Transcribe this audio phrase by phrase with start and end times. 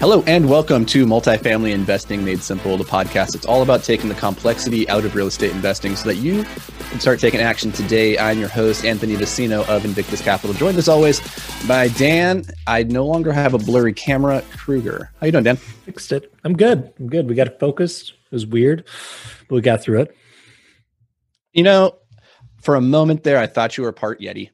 [0.00, 3.34] Hello and welcome to Multifamily Investing Made Simple, the podcast.
[3.34, 6.44] It's all about taking the complexity out of real estate investing so that you
[6.90, 8.16] can start taking action today.
[8.16, 11.20] I'm your host, Anthony Vicino of Invictus Capital, joined as always
[11.66, 12.44] by Dan.
[12.68, 15.10] I no longer have a blurry camera, Krueger.
[15.18, 15.56] How you doing, Dan?
[15.56, 16.32] Fixed it.
[16.44, 16.92] I'm good.
[17.00, 17.28] I'm good.
[17.28, 18.10] We got it focused.
[18.10, 18.84] It was weird,
[19.48, 20.16] but we got through it.
[21.52, 21.96] You know,
[22.62, 24.50] for a moment there, I thought you were part Yeti.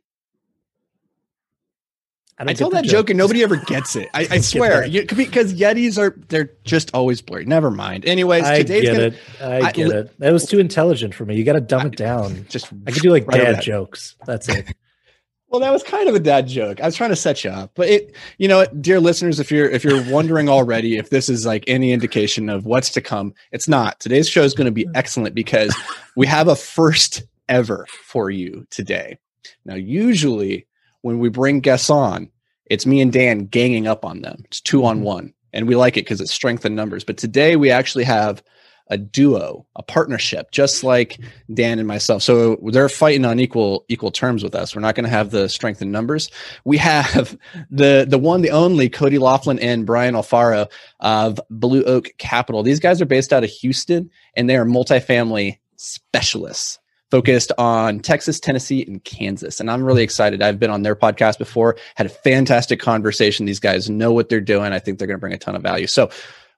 [2.39, 3.11] I, I tell that joke.
[3.11, 4.09] and nobody ever gets it.
[4.13, 7.45] I, I swear, you, because Yetis are they're just always blurry.
[7.45, 8.05] Never mind.
[8.07, 9.15] Anyways, I today's get gonna, it.
[9.41, 10.19] I, I get li- it.
[10.19, 11.37] That was too intelligent for me.
[11.37, 12.47] You got to dumb it down.
[12.49, 14.17] Just I could do like right dad jokes.
[14.27, 14.67] That's it.
[15.49, 16.81] well, that was kind of a dad joke.
[16.81, 19.69] I was trying to set you up, but it, you know, dear listeners, if you're
[19.69, 23.69] if you're wondering already if this is like any indication of what's to come, it's
[23.69, 24.01] not.
[24.01, 25.75] Today's show is going to be excellent because
[26.17, 29.19] we have a first ever for you today.
[29.65, 30.67] Now, usually
[31.05, 32.31] when we bring guests on,
[32.65, 34.43] it's me and Dan ganging up on them.
[34.47, 35.05] It's two on mm-hmm.
[35.05, 35.35] one.
[35.53, 37.05] And we like it because it's strength in numbers.
[37.05, 38.43] But today we actually have
[38.89, 41.21] a duo, a partnership, just like
[41.53, 42.23] Dan and myself.
[42.23, 44.75] So they're fighting on equal equal terms with us.
[44.75, 46.31] We're not going to have the strength in numbers.
[46.65, 47.39] We have
[47.71, 52.63] the the one, the only Cody Laughlin and Brian Alfaro of Blue Oak Capital.
[52.63, 56.79] These guys are based out of Houston, and they are multifamily specialists
[57.11, 59.61] focused on Texas, Tennessee, and Kansas.
[59.61, 60.43] And I'm really excited.
[60.43, 63.47] I've been on their podcast before, had a fantastic conversation.
[63.47, 64.73] These guys know what they're doing.
[64.73, 65.87] I think they're going to bring a ton of value.
[65.87, 66.11] So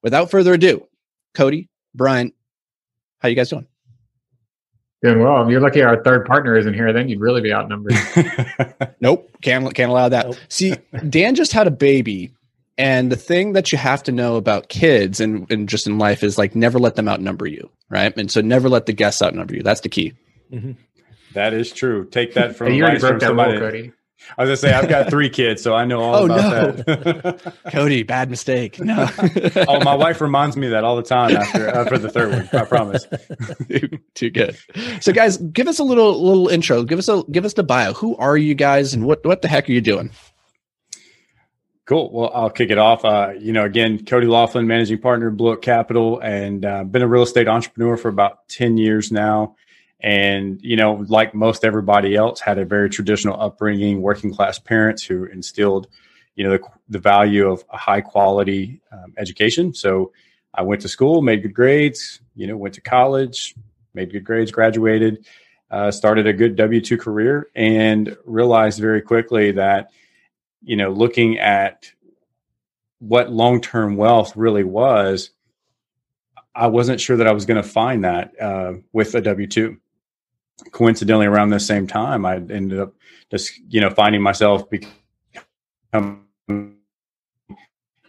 [0.02, 0.86] without further ado,
[1.34, 2.32] Cody, Brian,
[3.18, 3.66] how you guys doing?
[5.02, 5.50] Doing well.
[5.50, 6.92] You're lucky our third partner isn't here.
[6.92, 7.94] Then you'd really be outnumbered.
[9.00, 10.26] nope, can't can't allow that.
[10.26, 10.36] Nope.
[10.48, 10.74] See,
[11.08, 12.32] Dan just had a baby,
[12.78, 16.22] and the thing that you have to know about kids and, and just in life
[16.22, 18.16] is like never let them outnumber you, right?
[18.16, 19.62] And so never let the guests outnumber you.
[19.62, 20.14] That's the key.
[20.52, 20.72] Mm-hmm.
[21.34, 22.06] That is true.
[22.06, 23.58] Take that from, you already broke that somebody.
[23.58, 23.92] Cody.
[24.36, 26.82] I was gonna say I've got three kids, so I know all oh, about no.
[26.82, 27.54] that.
[27.70, 28.80] Cody, bad mistake.
[28.80, 29.08] No.
[29.68, 32.60] oh, my wife reminds me that all the time after after the third one.
[32.60, 33.06] I promise.
[34.14, 34.56] Too good.
[35.00, 36.82] So, guys, give us a little little intro.
[36.82, 37.92] Give us a give us the bio.
[37.92, 40.10] Who are you guys, and what what the heck are you doing?
[41.84, 42.10] Cool.
[42.12, 43.04] Well, I'll kick it off.
[43.04, 47.02] Uh, you know, again, Cody Laughlin, managing partner of Blue Oak Capital, and uh, been
[47.02, 49.54] a real estate entrepreneur for about ten years now
[50.00, 55.02] and you know like most everybody else had a very traditional upbringing working class parents
[55.02, 55.88] who instilled
[56.34, 59.72] you know the, the value of a high quality um, education.
[59.72, 60.12] So
[60.56, 63.54] i went to school made good grades you know went to college
[63.94, 65.26] made good grades graduated
[65.70, 69.90] uh, started a good w2 career and realized very quickly that
[70.62, 71.90] you know looking at
[72.98, 75.30] what long-term wealth really was
[76.54, 79.76] i wasn't sure that i was going to find that uh, with a w2
[80.72, 82.94] coincidentally around the same time i ended up
[83.30, 86.26] just you know finding myself become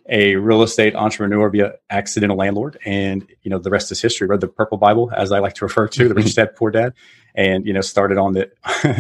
[0.10, 2.78] a real estate entrepreneur via accidental landlord.
[2.86, 4.28] And you know the rest is history.
[4.28, 6.94] Read the purple bible as i like to refer to the rich dad poor dad.
[7.36, 8.50] And you know started on the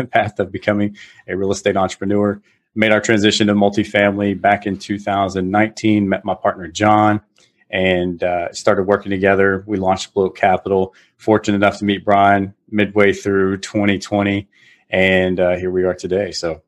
[0.12, 0.97] path of becoming
[1.28, 2.41] a real estate entrepreneur.
[2.75, 7.22] Made our transition to multifamily back in 2019 met my partner john
[7.69, 9.63] and uh, started working together.
[9.67, 10.94] We launched Blue Oak Capital.
[11.17, 14.47] Fortunate enough to meet Brian midway through 2020,
[14.89, 16.31] and uh, here we are today.
[16.31, 16.62] So,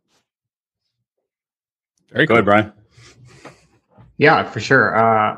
[2.12, 2.38] very go cool.
[2.38, 2.74] ahead, Brian.
[4.18, 4.96] Yeah, for sure.
[4.98, 5.38] Uh,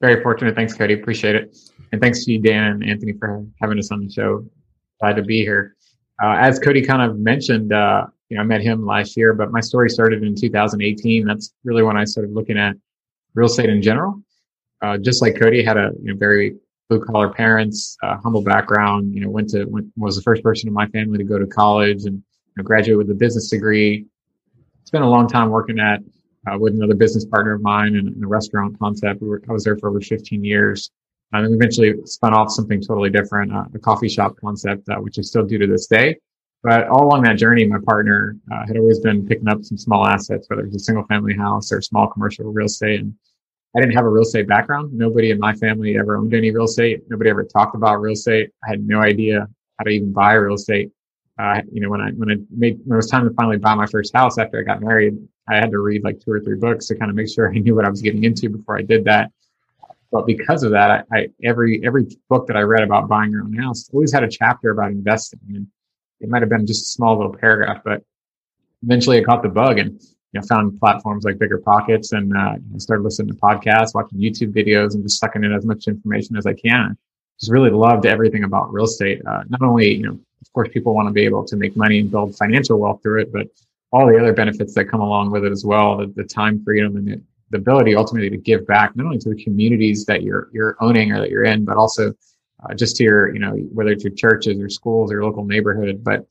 [0.00, 0.54] very fortunate.
[0.54, 0.94] Thanks, Cody.
[0.94, 1.56] Appreciate it,
[1.92, 4.44] and thanks to you, Dan and Anthony, for having us on the show.
[5.00, 5.74] Glad to be here.
[6.22, 9.50] Uh, as Cody kind of mentioned, uh, you know, I met him last year, but
[9.52, 11.26] my story started in 2018.
[11.26, 12.74] That's really when I started looking at
[13.34, 14.22] real estate in general
[14.82, 16.56] uh, just like Cody had a you know, very
[16.88, 19.14] blue collar parents, uh, humble background.
[19.14, 21.46] You know, went to went, was the first person in my family to go to
[21.46, 24.06] college and you know, graduate with a business degree.
[24.84, 26.00] Spent a long time working at
[26.46, 29.20] uh, with another business partner of mine in, in a restaurant concept.
[29.20, 30.90] We were, I was there for over 15 years.
[31.32, 35.18] And then eventually spun off something totally different, uh, a coffee shop concept, uh, which
[35.18, 36.16] I still do to this day.
[36.62, 40.06] But all along that journey, my partner uh, had always been picking up some small
[40.06, 43.00] assets, whether it was a single family house or small commercial real estate.
[43.00, 43.14] And
[43.76, 44.92] I didn't have a real estate background.
[44.94, 47.02] Nobody in my family ever owned any real estate.
[47.10, 48.50] Nobody ever talked about real estate.
[48.64, 49.46] I had no idea
[49.78, 50.90] how to even buy real estate.
[51.38, 53.74] Uh, you know, when I when I made when it was time to finally buy
[53.74, 56.56] my first house after I got married, I had to read like two or three
[56.56, 58.82] books to kind of make sure I knew what I was getting into before I
[58.82, 59.30] did that.
[60.10, 63.42] But because of that, I, I every every book that I read about buying your
[63.42, 65.66] own house always had a chapter about investing, and
[66.20, 68.02] it might have been just a small little paragraph, but
[68.82, 70.00] eventually I caught the bug and
[70.36, 74.52] you know found platforms like Bigger Pockets and uh, started listening to podcasts, watching YouTube
[74.52, 76.96] videos, and just sucking in as much information as I can.
[77.40, 79.22] Just really loved everything about real estate.
[79.26, 82.00] Uh, not only you know, of course, people want to be able to make money
[82.00, 83.46] and build financial wealth through it, but
[83.92, 86.96] all the other benefits that come along with it as well, the, the time freedom
[86.96, 90.50] and the, the ability ultimately to give back not only to the communities that you're
[90.52, 92.12] you're owning or that you're in, but also
[92.62, 96.04] uh, just to your you know whether it's your churches or schools or local neighborhood.
[96.04, 96.26] But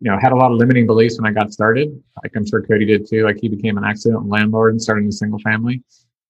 [0.00, 1.88] you know had a lot of limiting beliefs when I got started.
[2.22, 3.24] Like I'm sure Cody did too.
[3.24, 5.82] Like he became an accident landlord and started a single family.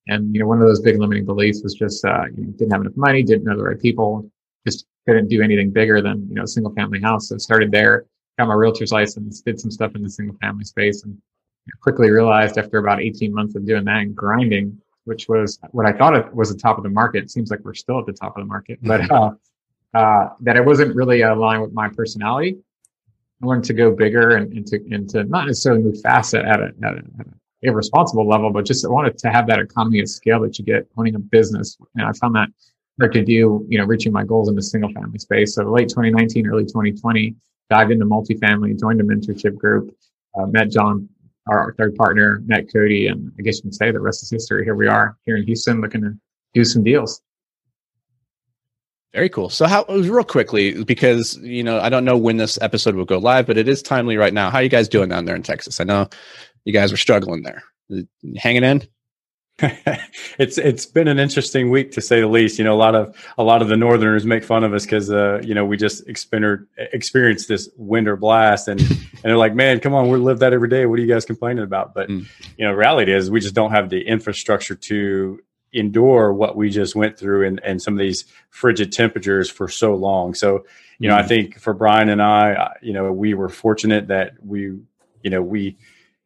[0.09, 2.73] And you know one of those big limiting beliefs was just uh, you know, didn't
[2.73, 4.31] have enough money, didn't know the right people,
[4.67, 7.29] just couldn't do anything bigger than you know a single family house.
[7.29, 8.06] So started there
[8.38, 11.19] got my realtor's license, did some stuff in the single family space, and
[11.82, 15.93] quickly realized after about 18 months of doing that and grinding, which was what I
[15.93, 17.25] thought it was the top of the market.
[17.25, 19.32] It seems like we're still at the top of the market, but uh,
[19.94, 22.56] uh, that it wasn't really aligned with my personality.
[23.43, 26.44] I wanted to go bigger and, and to and to not necessarily move fast at,
[26.44, 26.94] at, a, at,
[27.64, 30.88] a, responsible level, but just wanted to have that economy of scale that you get
[30.96, 31.76] owning a business.
[31.94, 32.49] And I found that
[33.00, 35.55] hard to do, you know, reaching my goals in the single family space.
[35.55, 37.37] So late 2019, early 2020,
[37.70, 39.94] dived into multifamily, joined a mentorship group,
[40.38, 41.08] uh, met John,
[41.49, 44.64] our third partner, met Cody, and I guess you can say the rest is history.
[44.64, 46.14] Here we are here in Houston looking to
[46.55, 47.23] do some deals.
[49.14, 49.49] Very cool.
[49.49, 53.19] So, how real quickly because you know I don't know when this episode will go
[53.19, 54.50] live, but it is timely right now.
[54.50, 55.81] How are you guys doing down there in Texas?
[55.81, 56.08] I know
[56.64, 57.62] you guys are struggling there.
[58.37, 58.87] Hanging in?
[60.38, 62.58] it's it's been an interesting week to say the least.
[62.58, 65.10] You know, a lot of a lot of the Northerners make fun of us because
[65.10, 69.94] uh, you know we just experienced this winter blast, and and they're like, "Man, come
[69.94, 70.87] on, we live that every day.
[70.87, 72.25] What are you guys complaining about?" But mm.
[72.56, 75.40] you know, reality is we just don't have the infrastructure to
[75.73, 79.94] endure what we just went through and and some of these frigid temperatures for so
[79.94, 80.35] long.
[80.35, 80.65] So
[80.99, 81.29] you know, I mm.
[81.29, 84.79] think for Brian and I, you know, we were fortunate that we,
[85.23, 85.76] you know, we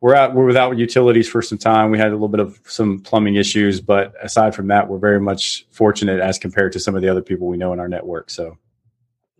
[0.00, 1.90] we're out we're without utilities for some time.
[1.90, 5.20] We had a little bit of some plumbing issues, but aside from that, we're very
[5.20, 8.30] much fortunate as compared to some of the other people we know in our network.
[8.30, 8.56] So,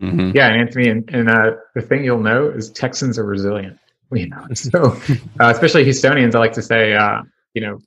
[0.01, 0.37] mm-hmm.
[0.37, 3.79] yeah, Anthony, and, and uh, the thing you'll know is Texans are resilient.
[4.13, 4.83] You know, so
[5.41, 7.23] uh, especially Houstonians, I like to say, uh,
[7.55, 7.81] you know,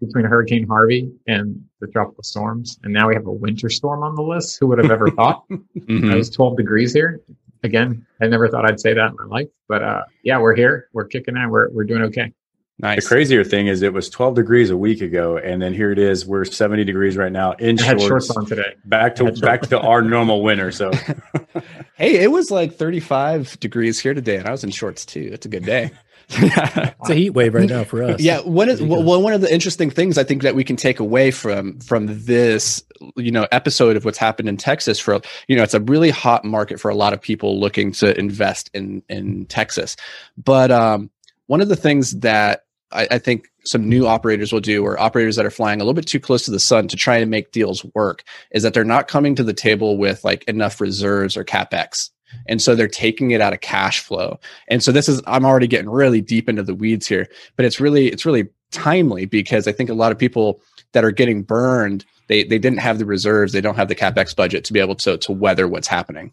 [0.00, 4.14] between Hurricane Harvey and the tropical storms, and now we have a winter storm on
[4.14, 4.58] the list.
[4.60, 5.48] Who would have ever thought?
[5.48, 6.10] mm-hmm.
[6.10, 7.22] It was 12 degrees here
[7.66, 10.88] again, I never thought I'd say that in my life, but uh, yeah, we're here.
[10.92, 11.50] We're kicking out.
[11.50, 12.32] We're we're doing okay.
[12.78, 13.04] Nice.
[13.04, 15.98] The crazier thing is, it was 12 degrees a week ago, and then here it
[15.98, 16.26] is.
[16.26, 18.04] We're 70 degrees right now in shorts.
[18.04, 18.74] shorts on today.
[18.84, 20.70] Back to back to our normal winter.
[20.70, 20.90] So,
[21.96, 25.30] hey, it was like 35 degrees here today, and I was in shorts too.
[25.32, 25.90] It's a good day.
[26.30, 28.20] it's a heat wave right now for us.
[28.20, 30.98] Yeah, one of well, one of the interesting things I think that we can take
[30.98, 32.82] away from from this,
[33.16, 36.44] you know, episode of what's happened in Texas for you know, it's a really hot
[36.44, 39.96] market for a lot of people looking to invest in in Texas.
[40.36, 41.10] But um,
[41.46, 45.36] one of the things that I, I think some new operators will do, or operators
[45.36, 47.52] that are flying a little bit too close to the sun to try to make
[47.52, 51.44] deals work, is that they're not coming to the table with like enough reserves or
[51.44, 52.10] capex
[52.48, 54.38] and so they're taking it out of cash flow.
[54.68, 57.80] And so this is i'm already getting really deep into the weeds here but it's
[57.80, 60.60] really it's really timely because i think a lot of people
[60.92, 64.34] that are getting burned they they didn't have the reserves they don't have the capex
[64.34, 66.32] budget to be able to to weather what's happening.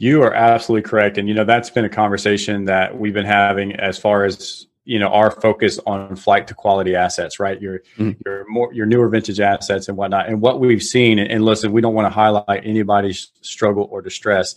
[0.00, 1.18] You are absolutely correct.
[1.18, 4.98] And you know that's been a conversation that we've been having as far as you
[4.98, 7.60] know our focus on flight to quality assets right?
[7.60, 8.16] Your mm.
[8.24, 10.28] your more your newer vintage assets and whatnot.
[10.28, 14.00] And what we've seen and, and listen we don't want to highlight anybody's struggle or
[14.00, 14.54] distress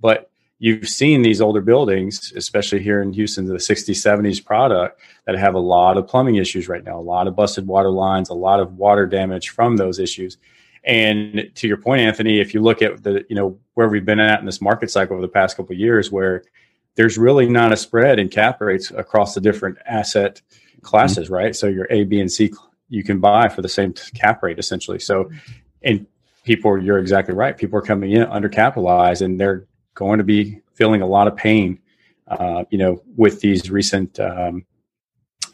[0.00, 5.36] but you've seen these older buildings especially here in houston the 60s 70s product that
[5.36, 8.34] have a lot of plumbing issues right now a lot of busted water lines a
[8.34, 10.38] lot of water damage from those issues.
[10.84, 14.20] And to your point anthony if you look at the you know where we've been
[14.20, 16.44] at in this market cycle over the past couple of years where
[16.96, 20.42] there's really not a spread in cap rates across the different asset
[20.82, 21.34] classes, mm-hmm.
[21.34, 21.56] right?
[21.56, 22.52] So your A, B, and C
[22.88, 24.98] you can buy for the same cap rate essentially.
[24.98, 25.30] So,
[25.82, 26.06] and
[26.44, 27.56] people, you're exactly right.
[27.56, 31.78] People are coming in undercapitalized, and they're going to be feeling a lot of pain,
[32.28, 34.66] uh, you know, with these recent um,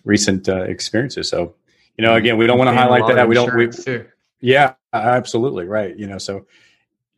[0.05, 1.29] recent uh, experiences.
[1.29, 1.55] So,
[1.97, 3.29] you know, again, we don't want to highlight that.
[3.29, 3.55] We don't.
[3.55, 4.07] We, too.
[4.41, 5.97] Yeah, absolutely right.
[5.97, 6.47] You know, so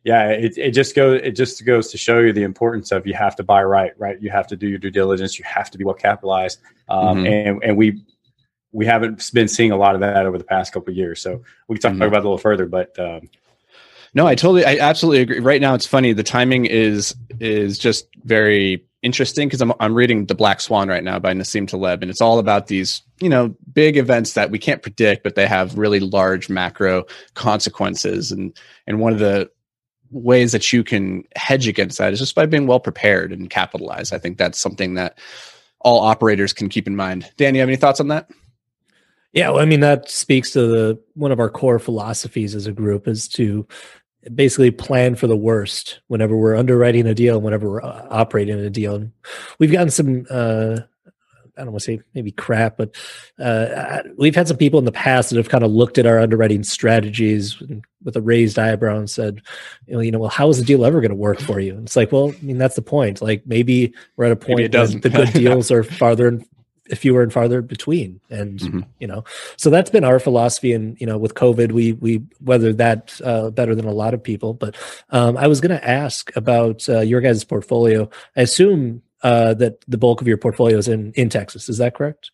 [0.03, 3.13] yeah, it, it just goes it just goes to show you the importance of you
[3.13, 4.19] have to buy right, right?
[4.21, 5.37] You have to do your due diligence.
[5.37, 7.25] You have to be well capitalized, um, mm-hmm.
[7.27, 8.01] and and we
[8.71, 11.21] we haven't been seeing a lot of that over the past couple of years.
[11.21, 12.01] So we can talk mm-hmm.
[12.03, 12.97] about it a little further, but.
[12.99, 13.29] Um,
[14.13, 15.39] no, I totally, I absolutely agree.
[15.39, 16.11] Right now, it's funny.
[16.11, 21.03] The timing is is just very interesting because I'm I'm reading The Black Swan right
[21.03, 24.59] now by Nassim Taleb, and it's all about these you know big events that we
[24.59, 27.05] can't predict, but they have really large macro
[27.35, 28.33] consequences.
[28.33, 28.53] And
[28.85, 29.49] and one of the
[30.11, 34.13] ways that you can hedge against that is just by being well prepared and capitalized.
[34.13, 35.17] I think that's something that
[35.79, 37.31] all operators can keep in mind.
[37.37, 38.29] Dan, you have any thoughts on that?
[39.33, 42.73] Yeah, well, I mean that speaks to the one of our core philosophies as a
[42.73, 43.65] group is to
[44.35, 48.69] basically plan for the worst whenever we're underwriting a deal, whenever we're uh, operating a
[48.69, 48.95] deal.
[48.95, 49.11] And
[49.57, 50.79] we've gotten some uh,
[51.57, 52.95] I don't want to say maybe crap, but
[53.39, 56.19] uh, we've had some people in the past that have kind of looked at our
[56.19, 57.61] underwriting strategies
[58.03, 59.41] with a raised eyebrow and said,
[59.85, 61.73] you know, you know, well, how is the deal ever going to work for you?
[61.73, 63.21] And it's like, well, I mean, that's the point.
[63.21, 65.03] Like maybe we're at a point doesn't.
[65.03, 66.45] the good deals are farther and
[66.95, 68.79] fewer and farther between and mm-hmm.
[68.99, 69.23] you know
[69.55, 73.49] so that's been our philosophy and you know with covid we we weathered that uh,
[73.49, 74.75] better than a lot of people but
[75.11, 79.83] um, i was going to ask about uh, your guys' portfolio i assume uh, that
[79.87, 81.69] the bulk of your portfolio is in in Texas.
[81.69, 82.31] Is that correct?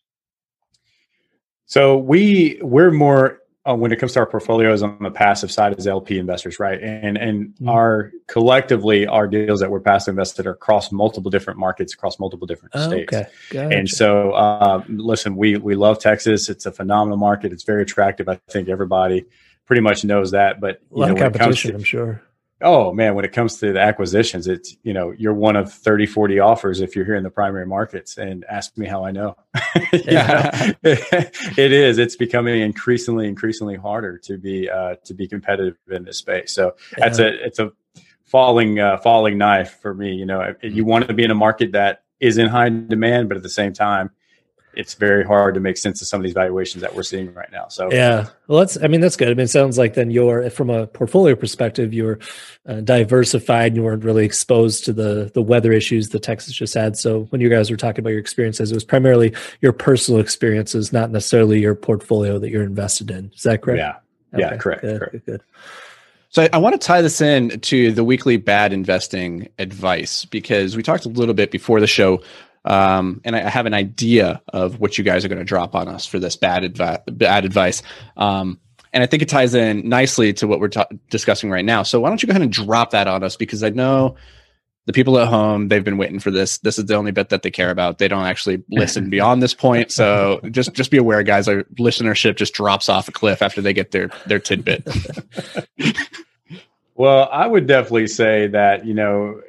[1.66, 5.74] So we we're more uh, when it comes to our portfolios on the passive side
[5.76, 6.82] as LP investors, right?
[6.82, 7.68] And and mm-hmm.
[7.68, 12.46] our collectively our deals that we're passive invested are across multiple different markets, across multiple
[12.46, 13.12] different oh, states.
[13.12, 13.28] Okay.
[13.50, 13.76] Gotcha.
[13.76, 16.48] And so, uh, listen, we we love Texas.
[16.48, 17.52] It's a phenomenal market.
[17.52, 18.28] It's very attractive.
[18.28, 19.26] I think everybody
[19.66, 20.60] pretty much knows that.
[20.60, 22.22] But a lot know, of competition, to, I'm sure.
[22.60, 26.06] Oh man, when it comes to the acquisitions, it's you know you're one of 30,
[26.06, 28.18] 40 offers if you're here in the primary markets.
[28.18, 29.36] And ask me how I know.
[29.92, 31.98] yeah, it is.
[31.98, 36.52] It's becoming increasingly, increasingly harder to be uh, to be competitive in this space.
[36.52, 37.04] So yeah.
[37.04, 37.72] that's a it's a
[38.24, 40.14] falling uh, falling knife for me.
[40.14, 43.36] You know, you want to be in a market that is in high demand, but
[43.36, 44.10] at the same time,
[44.78, 47.50] it's very hard to make sense of some of these valuations that we're seeing right
[47.50, 47.66] now.
[47.66, 49.26] So yeah, well, that's I mean that's good.
[49.26, 52.20] I mean, it sounds like then you're from a portfolio perspective, you're
[52.64, 53.74] uh, diversified.
[53.74, 56.96] You weren't really exposed to the the weather issues that Texas just had.
[56.96, 60.92] So when you guys were talking about your experiences, it was primarily your personal experiences,
[60.92, 63.32] not necessarily your portfolio that you're invested in.
[63.34, 63.78] Is that correct?
[63.78, 63.96] Yeah.
[64.32, 64.54] Okay.
[64.54, 64.56] Yeah.
[64.58, 64.82] Correct.
[64.82, 65.26] Good, correct.
[65.26, 65.42] good.
[66.30, 70.76] So I, I want to tie this in to the weekly bad investing advice because
[70.76, 72.22] we talked a little bit before the show
[72.68, 75.88] um, and I have an idea of what you guys are going to drop on
[75.88, 77.82] us for this bad, advi- bad advice.
[78.18, 78.60] Um,
[78.92, 81.82] and I think it ties in nicely to what we're ta- discussing right now.
[81.82, 83.36] So why don't you go ahead and drop that on us?
[83.36, 84.16] Because I know
[84.84, 86.58] the people at home they've been waiting for this.
[86.58, 87.96] This is the only bit that they care about.
[87.96, 89.90] They don't actually listen beyond this point.
[89.90, 91.48] So just just be aware, guys.
[91.48, 94.86] Our listenership just drops off a cliff after they get their their tidbit.
[96.94, 99.40] well, I would definitely say that you know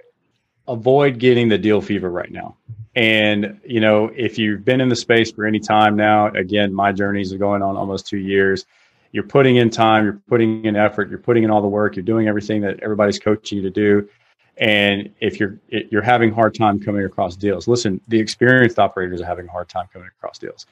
[0.69, 2.55] avoid getting the deal fever right now.
[2.99, 6.91] And, you know, if you've been in the space for any time now, again, my
[6.91, 8.65] journeys are going on almost two years.
[9.13, 12.03] You're putting in time, you're putting in effort, you're putting in all the work, you're
[12.03, 14.09] doing everything that everybody's coaching you to do.
[14.57, 19.25] And if you're you're having hard time coming across deals, listen, the experienced operators are
[19.25, 20.65] having a hard time coming across deals.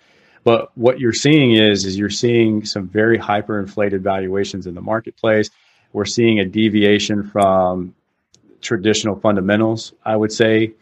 [0.43, 5.49] But what you're seeing is is you're seeing some very hyperinflated valuations in the marketplace.
[5.93, 7.95] We're seeing a deviation from
[8.59, 10.73] traditional fundamentals, I would say,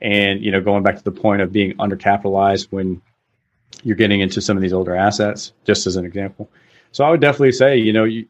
[0.00, 3.00] and you know going back to the point of being undercapitalized when
[3.82, 6.48] you're getting into some of these older assets just as an example.
[6.92, 8.26] So i would definitely say you know you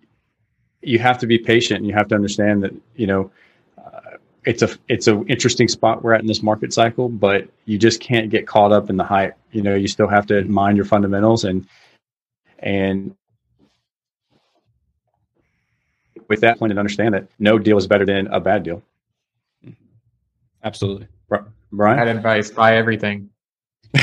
[0.83, 3.31] you have to be patient and you have to understand that you know
[3.79, 7.79] uh, it's a it's an interesting spot we're at in this market cycle but you
[7.79, 9.37] just can't get caught up in the hype.
[9.53, 11.67] You know you still have to mind your fundamentals and
[12.61, 13.15] and
[16.29, 18.83] with that point and understand that no deal is better than a bad deal.
[20.63, 21.99] Absolutely Brian?
[21.99, 22.51] Bad advice.
[22.51, 23.31] Buy everything.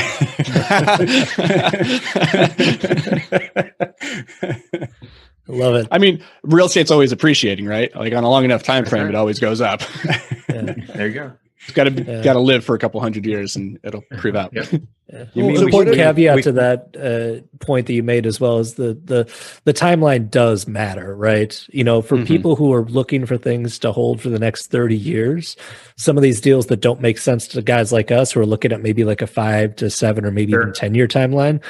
[5.48, 5.88] Love it.
[5.90, 7.94] I mean, real estate's always appreciating, right?
[7.94, 9.82] Like on a long enough time frame, it always goes up.
[10.48, 10.74] yeah.
[10.94, 11.32] There you go.
[11.62, 12.22] It's got to yeah.
[12.22, 14.52] got to live for a couple hundred years, and it'll prove out.
[14.52, 14.82] Yep.
[15.12, 15.26] Yeah.
[15.34, 18.60] You well, mean important caveat we, to that uh, point that you made as well
[18.60, 19.30] is the the
[19.64, 21.66] the timeline does matter, right?
[21.70, 22.24] You know, for mm-hmm.
[22.24, 25.54] people who are looking for things to hold for the next thirty years,
[25.96, 28.72] some of these deals that don't make sense to guys like us who are looking
[28.72, 30.62] at maybe like a five to seven or maybe sure.
[30.62, 31.62] even ten year timeline,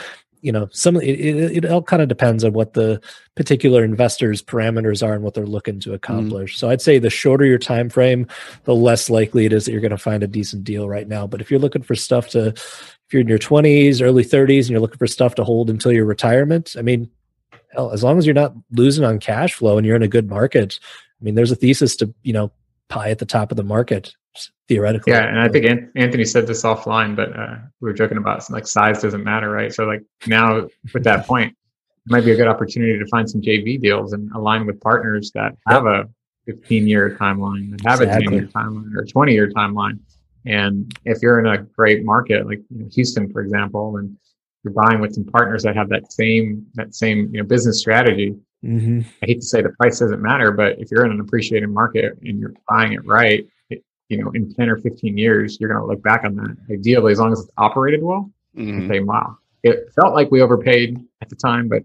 [0.42, 3.00] you know some it, it, it all kind of depends on what the
[3.34, 6.58] particular investor's parameters are and what they're looking to accomplish mm-hmm.
[6.58, 8.26] so i'd say the shorter your time frame
[8.64, 11.26] the less likely it is that you're going to find a decent deal right now
[11.26, 14.60] but if you're looking for stuff to if if you're in your 20s, early 30s,
[14.60, 17.10] and you're looking for stuff to hold until your retirement, I mean,
[17.74, 20.30] hell, as long as you're not losing on cash flow and you're in a good
[20.30, 20.80] market,
[21.20, 22.50] I mean, there's a thesis to you know
[22.92, 24.14] pie at the top of the market
[24.68, 25.12] theoretically.
[25.12, 28.66] Yeah, and I think Anthony said this offline, but uh, we were joking about like
[28.66, 29.72] size doesn't matter, right?
[29.72, 33.40] So like now with that point, it might be a good opportunity to find some
[33.40, 36.04] JV deals and align with partners that have a
[36.46, 38.26] 15 year timeline, that have exactly.
[38.26, 39.98] a 10 year timeline or 20 year timeline.
[40.44, 44.16] And if you're in a great market like you know, Houston, for example, and
[44.64, 48.34] you're buying with some partners that have that same that same you know business strategy.
[48.64, 49.00] Mm-hmm.
[49.22, 52.18] I hate to say the price doesn't matter, but if you're in an appreciating market
[52.22, 55.80] and you're buying it right, it, you know, in 10 or 15 years, you're going
[55.80, 56.56] to look back on that.
[56.70, 58.80] Ideally, as long as it's operated well, mm-hmm.
[58.80, 61.82] and say, "Wow, it felt like we overpaid at the time, but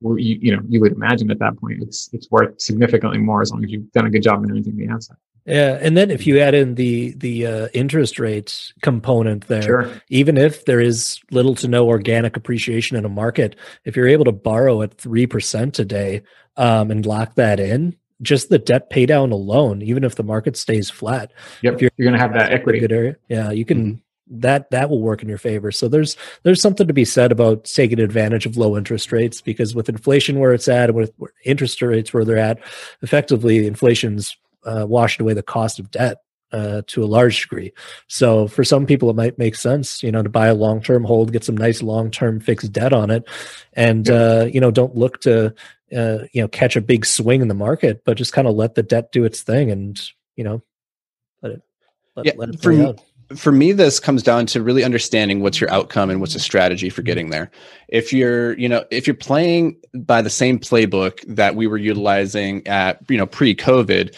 [0.00, 3.52] you, you know, you would imagine at that point it's it's worth significantly more as
[3.52, 5.16] long as you've done a good job in managing the asset."
[5.48, 10.02] Yeah, and then if you add in the the uh, interest rate component there, sure.
[10.10, 14.26] even if there is little to no organic appreciation in a market, if you're able
[14.26, 16.22] to borrow at three percent today
[16.58, 20.54] um, and lock that in, just the debt pay down alone, even if the market
[20.54, 21.74] stays flat, yep.
[21.74, 22.80] if you're, you're going to have that equity.
[22.80, 23.78] Good area, yeah, you can.
[23.78, 25.72] Mm-hmm that that will work in your favor.
[25.72, 29.74] So there's there's something to be said about taking advantage of low interest rates because
[29.74, 31.12] with inflation where it's at and with
[31.46, 32.58] interest rates where they're at,
[33.00, 36.18] effectively inflation's uh, washed away the cost of debt
[36.52, 37.72] uh, to a large degree.
[38.06, 41.04] So for some people, it might make sense, you know, to buy a long term
[41.04, 43.24] hold, get some nice long term fixed debt on it,
[43.74, 45.54] and uh, you know, don't look to
[45.96, 48.74] uh, you know catch a big swing in the market, but just kind of let
[48.74, 50.00] the debt do its thing, and
[50.36, 50.62] you know,
[51.42, 51.62] let it
[52.16, 53.00] let, yeah, let it play out.
[53.36, 56.88] for me this comes down to really understanding what's your outcome and what's the strategy
[56.88, 57.50] for getting there.
[57.88, 62.66] If you're you know if you're playing by the same playbook that we were utilizing
[62.66, 64.14] at you know pre-covid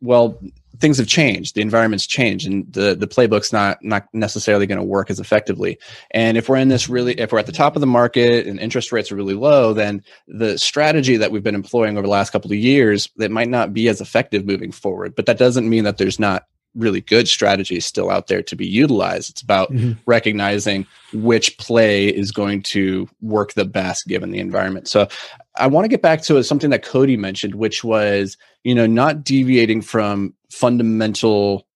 [0.00, 0.38] well
[0.78, 4.84] things have changed the environment's changed and the the playbook's not not necessarily going to
[4.84, 5.78] work as effectively
[6.12, 8.58] and if we're in this really if we're at the top of the market and
[8.58, 12.30] interest rates are really low then the strategy that we've been employing over the last
[12.30, 15.84] couple of years that might not be as effective moving forward but that doesn't mean
[15.84, 19.30] that there's not really good strategies still out there to be utilized.
[19.30, 19.92] It's about mm-hmm.
[20.06, 24.88] recognizing which play is going to work the best given the environment.
[24.88, 25.08] So
[25.56, 29.24] I want to get back to something that Cody mentioned, which was, you know, not
[29.24, 31.66] deviating from fundamental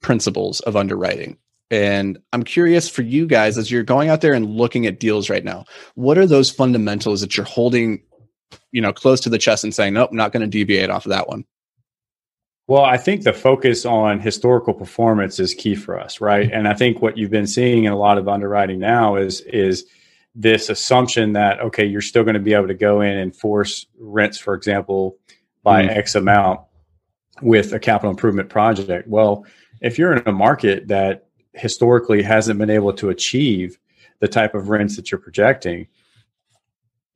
[0.00, 1.36] principles of underwriting.
[1.70, 5.30] And I'm curious for you guys as you're going out there and looking at deals
[5.30, 8.02] right now, what are those fundamentals that you're holding,
[8.72, 11.10] you know, close to the chest and saying, nope, not going to deviate off of
[11.10, 11.44] that one?
[12.68, 16.46] Well, I think the focus on historical performance is key for us, right?
[16.46, 16.56] Mm-hmm.
[16.58, 19.84] And I think what you've been seeing in a lot of underwriting now is is
[20.34, 23.86] this assumption that okay, you're still going to be able to go in and force
[23.98, 25.16] rents, for example,
[25.62, 25.90] by mm.
[25.90, 26.60] X amount
[27.42, 29.08] with a capital improvement project.
[29.08, 29.44] Well,
[29.80, 33.78] if you're in a market that historically hasn't been able to achieve
[34.20, 35.88] the type of rents that you're projecting,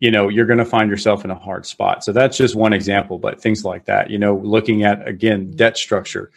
[0.00, 2.72] you know you're going to find yourself in a hard spot so that's just one
[2.72, 6.30] example but things like that you know looking at again debt structure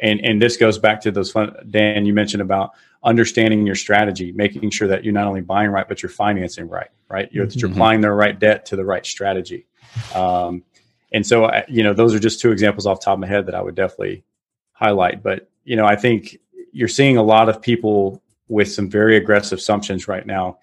[0.00, 2.72] and and this goes back to those fun dan you mentioned about
[3.04, 6.88] understanding your strategy making sure that you're not only buying right but you're financing right
[7.08, 7.28] right?
[7.32, 7.58] You're, mm-hmm.
[7.58, 9.66] you're applying the right debt to the right strategy.
[10.14, 10.64] Um,
[11.12, 13.54] and so you know those are just two examples off top of my head that
[13.54, 14.24] i would definitely
[14.72, 15.22] highlight.
[15.22, 16.38] But you know i think
[16.72, 20.58] you're seeing a lot of people with some very aggressive assumptions right now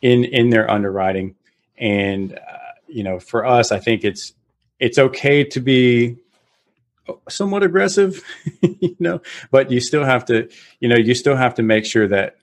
[0.00, 1.34] in in their underwriting.
[1.76, 4.32] And uh, you know, for us, I think it's
[4.80, 6.16] it's okay to be
[7.28, 8.22] somewhat aggressive,
[8.62, 10.48] you know, but you still have to,
[10.80, 12.36] you know, you still have to make sure that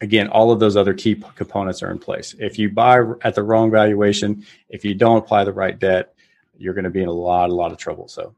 [0.00, 2.34] again all of those other key components are in place.
[2.38, 6.14] If you buy at the wrong valuation, if you don't apply the right debt,
[6.56, 8.08] you're going to be in a lot a lot of trouble.
[8.08, 8.34] So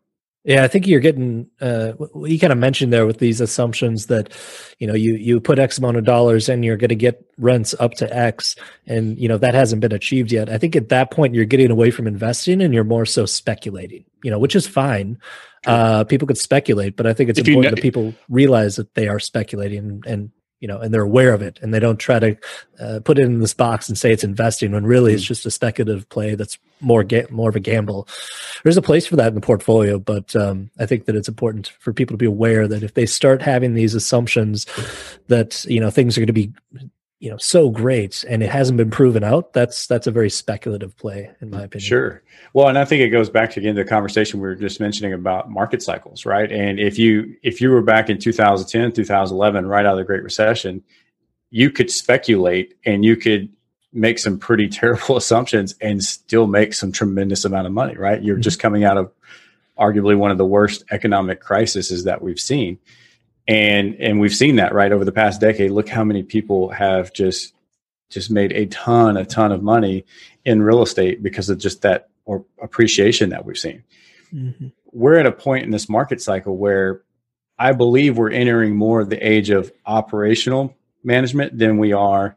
[0.48, 1.50] yeah, I think you're getting.
[1.60, 1.92] Uh,
[2.24, 4.32] you kind of mentioned there with these assumptions that,
[4.78, 7.74] you know, you you put X amount of dollars and you're going to get rents
[7.78, 8.56] up to X,
[8.86, 10.48] and you know that hasn't been achieved yet.
[10.48, 14.06] I think at that point you're getting away from investing and you're more so speculating.
[14.24, 15.18] You know, which is fine.
[15.66, 18.94] Uh, people could speculate, but I think it's if important know, that people realize that
[18.94, 20.30] they are speculating and
[20.60, 22.36] you know, and they're aware of it, and they don't try to
[22.80, 25.28] uh, put it in this box and say it's investing when really it's hmm.
[25.28, 28.08] just a speculative play that's more ga- more of a gamble.
[28.62, 31.72] There's a place for that in the portfolio, but um, I think that it's important
[31.80, 34.66] for people to be aware that if they start having these assumptions
[35.28, 36.52] that you know things are going to be
[37.20, 40.96] you know so great and it hasn't been proven out that's that's a very speculative
[40.96, 41.86] play in my opinion.
[41.88, 42.22] Sure.
[42.54, 45.12] Well and i think it goes back to again the conversation we were just mentioning
[45.12, 46.50] about market cycles right?
[46.50, 50.22] And if you if you were back in 2010 2011 right out of the great
[50.22, 50.82] recession
[51.50, 53.48] you could speculate and you could
[53.92, 58.22] make some pretty terrible assumptions and still make some tremendous amount of money right?
[58.22, 58.42] You're mm-hmm.
[58.42, 59.10] just coming out of
[59.76, 62.78] arguably one of the worst economic crises that we've seen
[63.48, 65.70] and and we've seen that right over the past decade.
[65.70, 67.54] Look how many people have just
[68.10, 70.04] just made a ton, a ton of money
[70.44, 73.82] in real estate because of just that or appreciation that we've seen.
[74.32, 74.68] Mm-hmm.
[74.92, 77.02] We're at a point in this market cycle where
[77.58, 82.36] I believe we're entering more of the age of operational management than we are,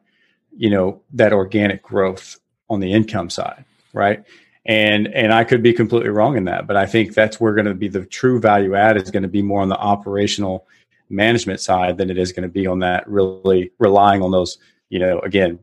[0.55, 4.23] you know, that organic growth on the income side, right?
[4.65, 7.65] And and I could be completely wrong in that, but I think that's where going
[7.65, 10.67] to be the true value add is going to be more on the operational
[11.11, 14.57] management side than it is going to be on that really relying on those,
[14.89, 15.59] you know, again,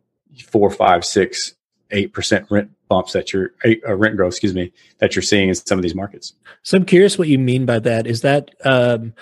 [0.47, 1.55] four, five, six,
[1.91, 5.55] eight percent rent bumps that you're uh, rent growth, excuse me, that you're seeing in
[5.55, 6.35] some of these markets.
[6.63, 8.07] So I'm curious what you mean by that.
[8.07, 9.15] Is that um,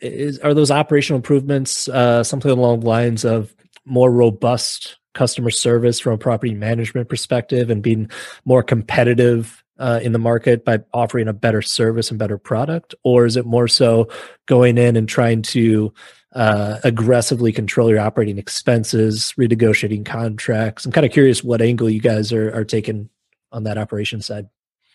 [0.00, 6.00] is are those operational improvements uh, something along the lines of more robust customer service
[6.00, 8.10] from a property management perspective and being
[8.44, 13.26] more competitive uh, in the market by offering a better service and better product, or
[13.26, 14.08] is it more so
[14.46, 15.92] going in and trying to
[16.34, 20.84] uh, aggressively control your operating expenses, renegotiating contracts?
[20.84, 23.08] I'm kind of curious what angle you guys are, are taking
[23.50, 24.48] on that operation side.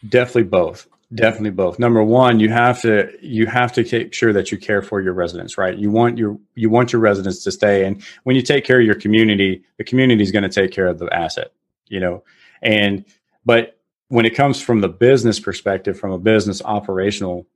[0.07, 0.87] Definitely both.
[1.15, 1.79] Definitely both.
[1.79, 5.13] Number one, you have to you have to make sure that you care for your
[5.13, 5.77] residents, right?
[5.77, 8.85] You want your you want your residents to stay, and when you take care of
[8.85, 11.53] your community, the community is going to take care of the asset,
[11.87, 12.25] you know.
[12.61, 13.05] And
[13.45, 13.76] but
[14.09, 17.47] when it comes from the business perspective, from a business operational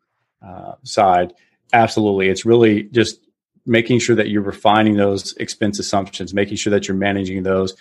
[0.45, 1.33] uh, side,
[1.73, 3.19] absolutely, it's really just
[3.65, 7.75] making sure that you're refining those expense assumptions, making sure that you're managing those,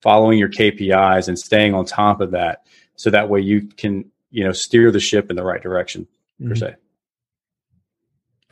[0.00, 2.64] following your KPIs, and staying on top of that,
[2.96, 6.06] so that way you can you know steer the ship in the right direction
[6.40, 6.50] mm-hmm.
[6.50, 6.74] per se.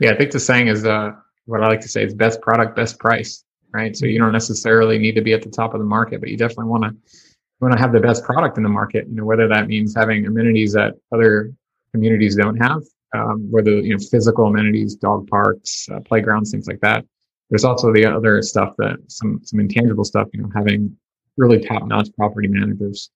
[0.01, 1.13] Yeah i think the saying is uh
[1.47, 3.95] what i like to say is best product best price right?
[3.95, 6.37] So you don't necessarily need to be at the top of the market but you
[6.37, 7.19] definitely want to
[7.61, 10.27] want to have the best product in the market you know whether that means having
[10.27, 11.53] amenities that other
[11.93, 12.83] communities don't have
[13.15, 17.05] um, whether you know physical amenities dog parks uh, playgrounds things like that
[17.51, 20.95] there's also the other stuff that some some intangible stuff you know having
[21.37, 23.11] really top notch property managers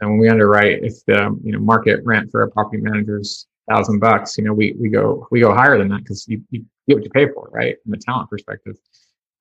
[0.00, 3.98] and when we underwrite, if the you know market rent for a property manager's thousand
[3.98, 6.96] bucks, you know we we go we go higher than that because you, you get
[6.96, 7.76] what you pay for, right?
[7.82, 8.76] From a talent perspective,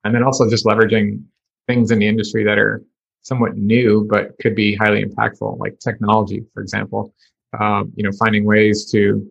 [0.04, 1.24] and then also just leveraging
[1.68, 2.84] things in the industry that are
[3.28, 7.14] somewhat new but could be highly impactful, like technology, for example.
[7.60, 9.30] Um, you know, finding ways to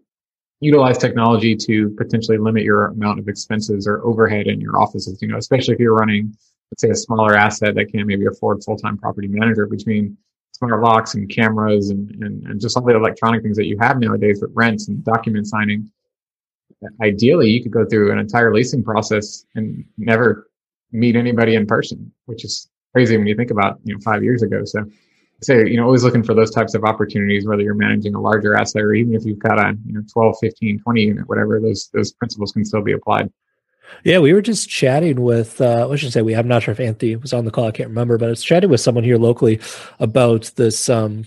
[0.60, 5.20] utilize technology to potentially limit your amount of expenses or overhead in your offices.
[5.22, 6.34] You know, especially if you're running,
[6.70, 10.16] let's say, a smaller asset that can't maybe afford full-time property manager between
[10.52, 13.98] smart locks and cameras and, and, and just all the electronic things that you have
[13.98, 15.90] nowadays with rents and document signing.
[17.02, 20.48] Ideally, you could go through an entire leasing process and never
[20.92, 24.42] meet anybody in person, which is crazy when you think about, you know, five years
[24.42, 24.64] ago.
[24.64, 24.82] So
[25.42, 28.54] say, you know, always looking for those types of opportunities, whether you're managing a larger
[28.54, 31.90] asset or even if you've got a, you know, 12, 15, 20 unit, whatever, those,
[31.92, 33.30] those principles can still be applied.
[34.02, 36.80] Yeah, we were just chatting with, uh, I should say we, I'm not sure if
[36.80, 39.18] Anthony was on the call, I can't remember, but I was chatting with someone here
[39.18, 39.60] locally
[40.00, 41.26] about this um,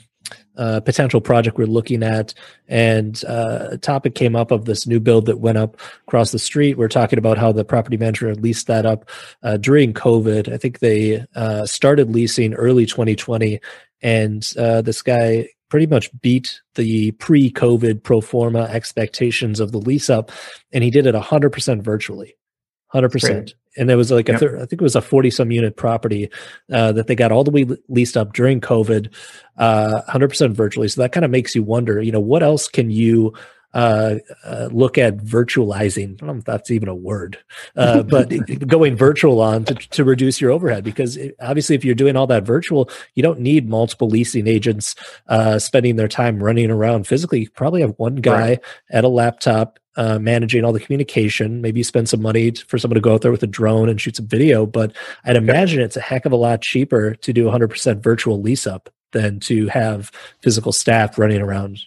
[0.57, 2.33] uh, potential project we're looking at.
[2.67, 5.77] And uh, a topic came up of this new build that went up
[6.07, 6.77] across the street.
[6.77, 9.09] We are talking about how the property manager leased that up
[9.43, 10.51] uh, during COVID.
[10.51, 13.59] I think they uh, started leasing early 2020.
[14.01, 20.09] And uh, this guy pretty much beat the pre-COVID pro forma expectations of the lease
[20.09, 20.31] up,
[20.71, 22.35] and he did it 100% virtually
[22.89, 23.55] hundred percent.
[23.77, 24.37] And it was like yep.
[24.37, 26.29] a thir- I think it was a forty some unit property
[26.71, 29.13] uh, that they got all the way leased up during COVID,
[29.57, 30.87] uh, hundred uh, percent virtually.
[30.87, 33.33] So that kind of makes you wonder, you know, what else can you
[33.73, 36.13] uh, uh, look at virtualizing.
[36.13, 37.37] I don't know if that's even a word,
[37.75, 38.31] uh, but
[38.67, 42.27] going virtual on to, to reduce your overhead because it, obviously, if you're doing all
[42.27, 44.95] that virtual, you don't need multiple leasing agents
[45.27, 47.41] uh, spending their time running around physically.
[47.41, 48.59] You probably have one guy right.
[48.91, 51.61] at a laptop uh, managing all the communication.
[51.61, 53.99] Maybe you spend some money for someone to go out there with a drone and
[53.99, 57.45] shoot some video, but I'd imagine it's a heck of a lot cheaper to do
[57.45, 61.79] 100% virtual lease up than to have physical staff running around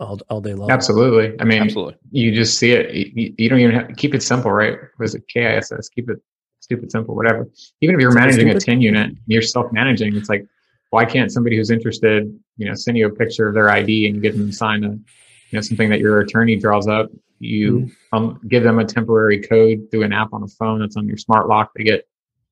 [0.00, 0.70] all, all day long.
[0.70, 1.38] Absolutely.
[1.40, 1.96] I mean, Absolutely.
[2.10, 2.92] you just see it.
[2.94, 4.78] You, you don't even have, keep it simple, right?
[4.98, 5.88] Was it KISS?
[5.90, 6.18] Keep it
[6.60, 7.48] stupid simple, whatever.
[7.80, 10.16] Even if you're managing a 10 unit, and you're self managing.
[10.16, 10.46] It's like,
[10.90, 12.24] why can't somebody who's interested,
[12.56, 14.90] you know, send you a picture of their ID and get them to sign a,
[14.90, 15.00] you
[15.52, 17.10] know, something that your attorney draws up
[17.40, 18.16] you mm-hmm.
[18.16, 21.16] um, give them a temporary code through an app on a phone that's on your
[21.16, 21.72] smart lock.
[21.74, 22.06] They get,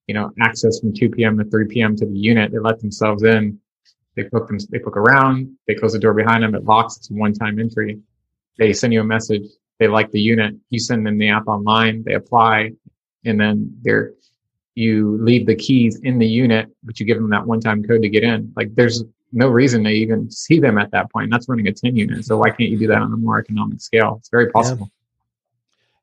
[0.07, 1.39] you know, access from 2 p.m.
[1.39, 1.95] to 3 p.m.
[1.97, 2.51] to the unit.
[2.51, 3.61] They let themselves in.
[4.17, 4.59] They book them.
[4.71, 5.57] They book around.
[5.67, 6.55] They close the door behind them.
[6.55, 6.97] It locks.
[6.97, 8.01] It's a one-time entry.
[8.59, 9.43] They send you a message.
[9.79, 10.57] They like the unit.
[10.71, 12.03] You send them the app online.
[12.05, 12.73] They apply,
[13.25, 14.13] and then they're
[14.75, 18.09] you leave the keys in the unit, but you give them that one-time code to
[18.09, 18.53] get in.
[18.55, 21.33] Like there's no reason to even see them at that point.
[21.33, 22.25] That's running a 10 unit.
[22.25, 24.17] So why can't you do that on a more economic scale?
[24.21, 24.89] It's very possible.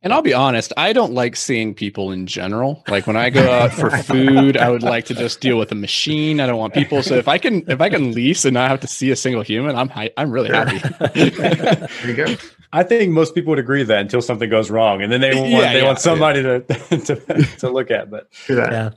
[0.05, 2.83] And I'll be honest, I don't like seeing people in general.
[2.87, 5.75] Like when I go out for food, I would like to just deal with a
[5.75, 6.39] machine.
[6.39, 7.01] I don't want people.
[7.01, 9.41] So if I can, if I can lease and not have to see a single
[9.41, 10.77] human, I'm I'm really happy.
[11.15, 12.35] there you go.
[12.71, 15.49] I think most people would agree that until something goes wrong, and then they want
[15.49, 16.59] Yeah, they yeah, want somebody to,
[16.99, 18.11] to to look at.
[18.11, 18.91] But Yeah.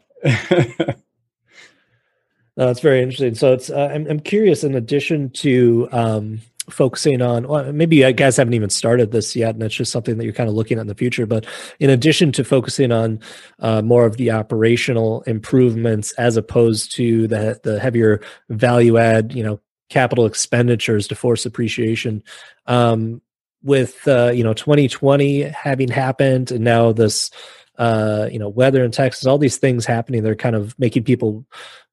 [2.59, 3.35] No, it's very interesting.
[3.35, 4.62] So it's uh, I'm I'm curious.
[4.62, 6.40] In addition to um,
[6.71, 10.19] focusing on, well, maybe you guys haven't even started this yet, and it's just something
[10.19, 11.27] that you're kind of looking at in the future.
[11.27, 11.47] But
[11.81, 13.21] in addition to focusing on
[13.59, 19.43] uh, more of the operational improvements as opposed to the the heavier value add, you
[19.43, 22.23] know, capital expenditures to force appreciation.
[22.67, 23.23] Um,
[23.65, 27.31] with uh, you know 2020 having happened, and now this
[27.79, 31.47] uh, you know, weather in Texas, all these things happening, they're kind of making people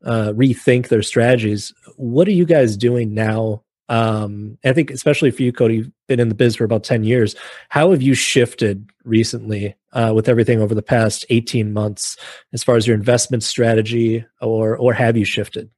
[0.03, 1.73] uh, rethink their strategies.
[1.95, 3.61] What are you guys doing now?
[3.87, 7.03] Um, I think, especially for you, Cody, you've been in the biz for about 10
[7.03, 7.35] years.
[7.69, 12.17] How have you shifted recently uh, with everything over the past 18 months
[12.53, 15.69] as far as your investment strategy, or, or have you shifted?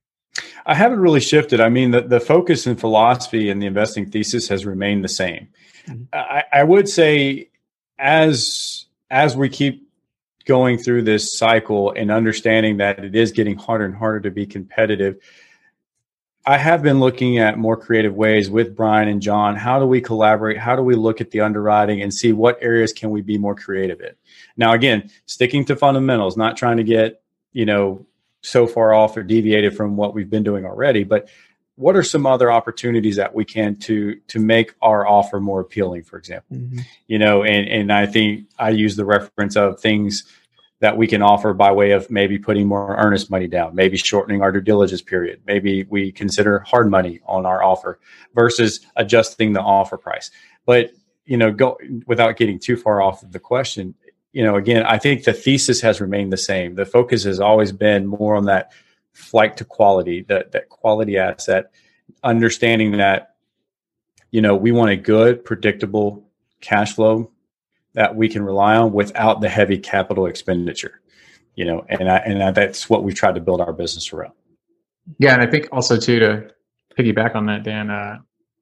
[0.65, 1.59] I haven't really shifted.
[1.59, 5.47] I mean, the, the focus and philosophy and the investing thesis has remained the same.
[5.87, 6.07] Mhm.
[6.13, 7.49] I, I would say,
[7.97, 9.87] as as we keep
[10.45, 14.45] going through this cycle and understanding that it is getting harder and harder to be
[14.45, 15.17] competitive,
[16.47, 19.57] I have been looking at more creative ways with Brian and John.
[19.57, 20.57] How do we collaborate?
[20.57, 23.53] How do we look at the underwriting and see what areas can we be more
[23.53, 24.13] creative in?
[24.55, 28.05] Now, again, sticking to fundamentals, not trying to get you know
[28.43, 31.27] so far off or deviated from what we've been doing already, but
[31.75, 36.01] what are some other opportunities that we can to to make our offer more appealing
[36.01, 36.79] for example mm-hmm.
[37.05, 40.23] you know and and i think i use the reference of things
[40.79, 44.41] that we can offer by way of maybe putting more earnest money down maybe shortening
[44.41, 47.99] our due diligence period maybe we consider hard money on our offer
[48.33, 50.31] versus adjusting the offer price.
[50.65, 50.91] But
[51.25, 53.93] you know go without getting too far off of the question
[54.31, 56.75] you know again i think the thesis has remained the same.
[56.75, 58.71] The focus has always been more on that
[59.17, 61.71] flight to quality, that that quality asset,
[62.23, 63.35] understanding that
[64.31, 66.23] you know we want a good, predictable
[66.61, 67.31] cash flow
[67.97, 71.01] that we can rely on without the heavy capital expenditure.
[71.55, 74.33] You know, and I, and I, that's what we've tried to build our business around.
[75.17, 76.51] Yeah, and I think also too to
[76.95, 77.89] piggyback on that, Dan.
[77.89, 78.19] Uh,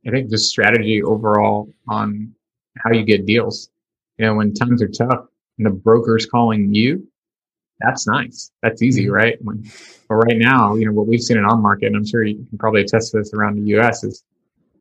[0.07, 2.33] I think the strategy overall on
[2.77, 3.69] how you get deals.
[4.17, 7.05] You know, when times are tough and the broker's calling you,
[7.81, 8.51] that's nice.
[8.63, 9.37] That's easy, right?
[9.41, 9.69] When,
[10.07, 12.35] but right now, you know, what we've seen in our market, and I'm sure you
[12.35, 14.05] can probably attest to this around the U.S.
[14.05, 14.23] is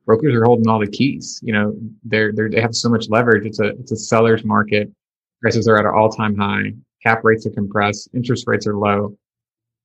[0.07, 1.40] brokers are holding all the keys.
[1.43, 3.47] You know, they're, they're they have so much leverage.
[3.47, 4.90] It's a it's a seller's market.
[5.40, 6.73] Prices are at an all time high.
[7.03, 8.09] Cap rates are compressed.
[8.14, 9.17] Interest rates are low.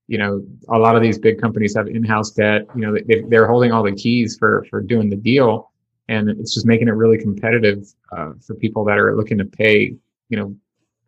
[0.07, 2.65] You know, a lot of these big companies have in-house debt.
[2.75, 5.71] You know, they, they're holding all the keys for for doing the deal,
[6.07, 9.95] and it's just making it really competitive uh, for people that are looking to pay.
[10.29, 10.55] You know,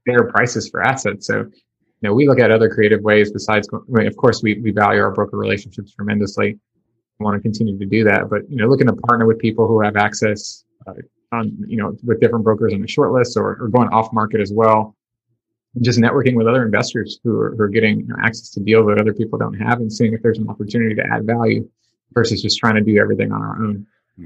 [0.06, 1.28] fair prices for assets.
[1.28, 1.46] So
[2.02, 4.72] you know, we look at other creative ways besides, I mean, of course, we, we
[4.72, 6.58] value our broker relationships tremendously.
[7.22, 9.68] We want to continue to do that, but, you know, looking to partner with people
[9.68, 10.94] who have access uh,
[11.32, 14.42] on, you know, with different brokers on the short list or, or going off market
[14.42, 14.96] as well.
[15.76, 18.60] And just networking with other investors who are, who are getting you know, access to
[18.60, 21.70] deals that other people don't have and seeing if there's an opportunity to add value
[22.14, 23.86] versus just trying to do everything on our own.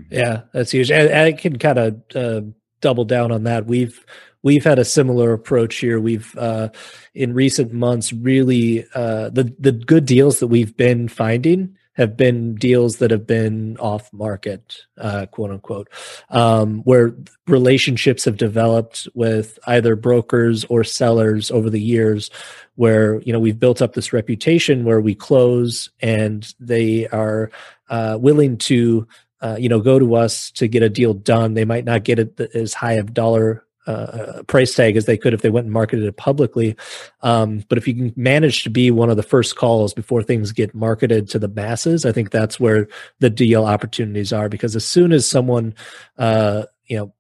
[0.10, 0.92] Yeah, that's huge.
[0.92, 2.42] And I can kind of uh,
[2.82, 3.66] double down on that.
[3.66, 4.04] We've
[4.44, 6.00] we've had a similar approach here.
[6.00, 6.70] We've uh,
[7.14, 12.56] in recent months really uh, the the good deals that we've been finding have been
[12.56, 15.90] deals that have been off market, uh, quote unquote,
[16.30, 17.14] um, where
[17.48, 22.30] relationships have developed with either brokers or sellers over the years,
[22.76, 27.50] where you know we've built up this reputation where we close and they are
[27.90, 29.08] uh, willing to
[29.42, 31.54] uh, you know go to us to get a deal done.
[31.54, 35.34] They might not get it as high of dollar uh, price tag as they could
[35.34, 36.76] if they went and marketed it publicly.
[37.22, 40.52] Um, but if you can manage to be one of the first calls before things
[40.52, 42.88] get marketed to the masses, I think that's where
[43.20, 44.50] the deal opportunities are.
[44.50, 45.76] Because as soon as someone,
[46.18, 47.14] uh, you know,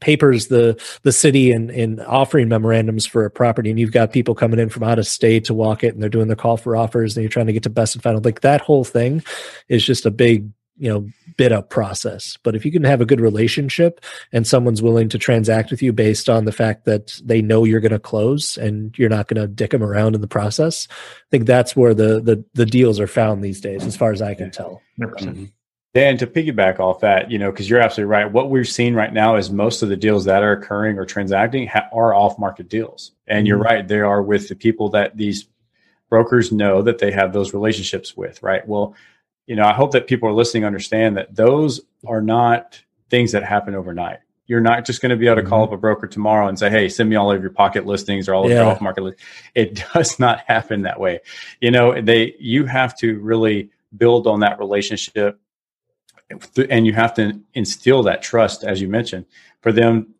[0.00, 4.34] papers the the city and in offering memorandums for a property and you've got people
[4.34, 6.76] coming in from out of state to walk it and they're doing their call for
[6.76, 9.22] offers and you're trying to get to best and final like that whole thing
[9.68, 13.06] is just a big you know bid up process but if you can have a
[13.06, 14.00] good relationship
[14.32, 17.80] and someone's willing to transact with you based on the fact that they know you're
[17.80, 21.28] going to close and you're not going to dick them around in the process i
[21.30, 24.34] think that's where the the, the deals are found these days as far as i
[24.34, 25.50] can tell 100%.
[25.94, 28.30] Dan, to piggyback off that, you know, because you're absolutely right.
[28.30, 31.66] What we're seeing right now is most of the deals that are occurring or transacting
[31.66, 33.64] ha- are off-market deals, and you're Mhm.
[33.64, 33.88] right.
[33.88, 35.48] They are with the people that these
[36.10, 38.42] brokers know that they have those relationships with.
[38.42, 38.68] Right.
[38.68, 38.94] Well,
[39.46, 42.80] you know, I hope that people are listening understand that those are not
[43.10, 44.18] things that happen overnight.
[44.48, 45.72] You're not just going to be able to call Mm-hmm.
[45.74, 48.34] up a broker tomorrow and say, "Hey, send me all of your pocket listings or
[48.34, 49.18] all of your off market." List.
[49.54, 51.20] It does not happen that way.
[51.60, 55.40] You know, they you have to really build on that relationship,
[56.70, 59.26] and you have to instill that trust, as you mentioned,
[59.62, 60.14] for them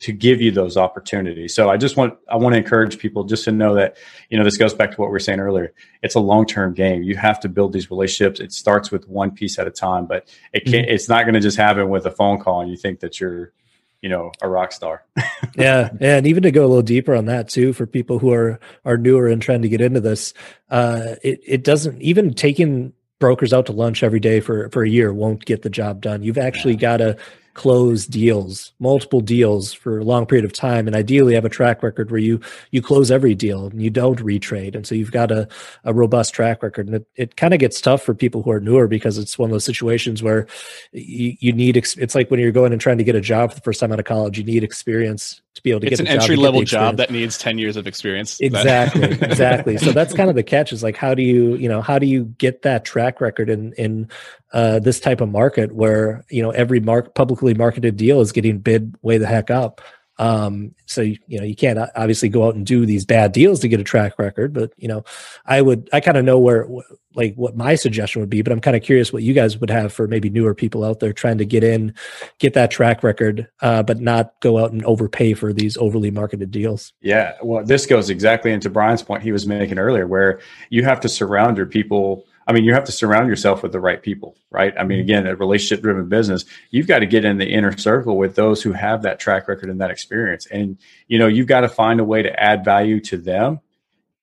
[0.00, 1.54] to give you those opportunities.
[1.54, 3.96] So I just want I want to encourage people just to know that
[4.30, 5.72] you know this goes back to what we were saying earlier.
[6.02, 7.02] It's a long term game.
[7.02, 8.40] You have to build these relationships.
[8.40, 10.88] It starts with one piece at a time, but it can't.
[10.88, 13.52] It's not going to just happen with a phone call and you think that you're
[14.00, 15.04] you know a rock star.
[15.56, 18.60] yeah and even to go a little deeper on that too for people who are
[18.84, 20.34] are newer and trying to get into this
[20.70, 24.88] uh it, it doesn't even taking brokers out to lunch every day for for a
[24.88, 27.16] year won't get the job done you've actually got to
[27.58, 30.86] close deals multiple deals for a long period of time.
[30.86, 32.40] And ideally have a track record where you
[32.70, 34.76] you close every deal and you don't retrade.
[34.76, 35.48] And so you've got a,
[35.82, 36.86] a robust track record.
[36.86, 39.50] And it, it kind of gets tough for people who are newer because it's one
[39.50, 40.46] of those situations where
[40.92, 43.56] you, you need it's like when you're going and trying to get a job for
[43.56, 46.08] the first time out of college you need experience to be able to It's get
[46.08, 48.40] an entry level job that needs 10 years of experience.
[48.40, 49.76] Exactly exactly.
[49.76, 52.06] So that's kind of the catch is like how do you you know how do
[52.06, 54.08] you get that track record in in
[54.52, 58.58] uh, this type of market where you know every mark publicly marketed deal is getting
[58.58, 59.80] bid way the heck up
[60.18, 63.60] um so you, know you can't uh, obviously go out and do these bad deals
[63.60, 65.04] to get a track record but you know
[65.46, 66.66] i would i kind of know where
[67.14, 69.70] like what my suggestion would be but i'm kind of curious what you guys would
[69.70, 71.94] have for maybe newer people out there trying to get in
[72.38, 76.50] get that track record uh but not go out and overpay for these overly marketed
[76.50, 80.84] deals Yeah, well, this goes exactly into Brian's point he was making earlier, where you
[80.84, 82.24] have to surround your people.
[82.48, 84.72] I mean, you have to surround yourself with the right people, right?
[84.78, 88.16] I mean, again, a relationship driven business, you've got to get in the inner circle
[88.16, 90.46] with those who have that track record and that experience.
[90.46, 93.60] And, you know, you've got to find a way to add value to them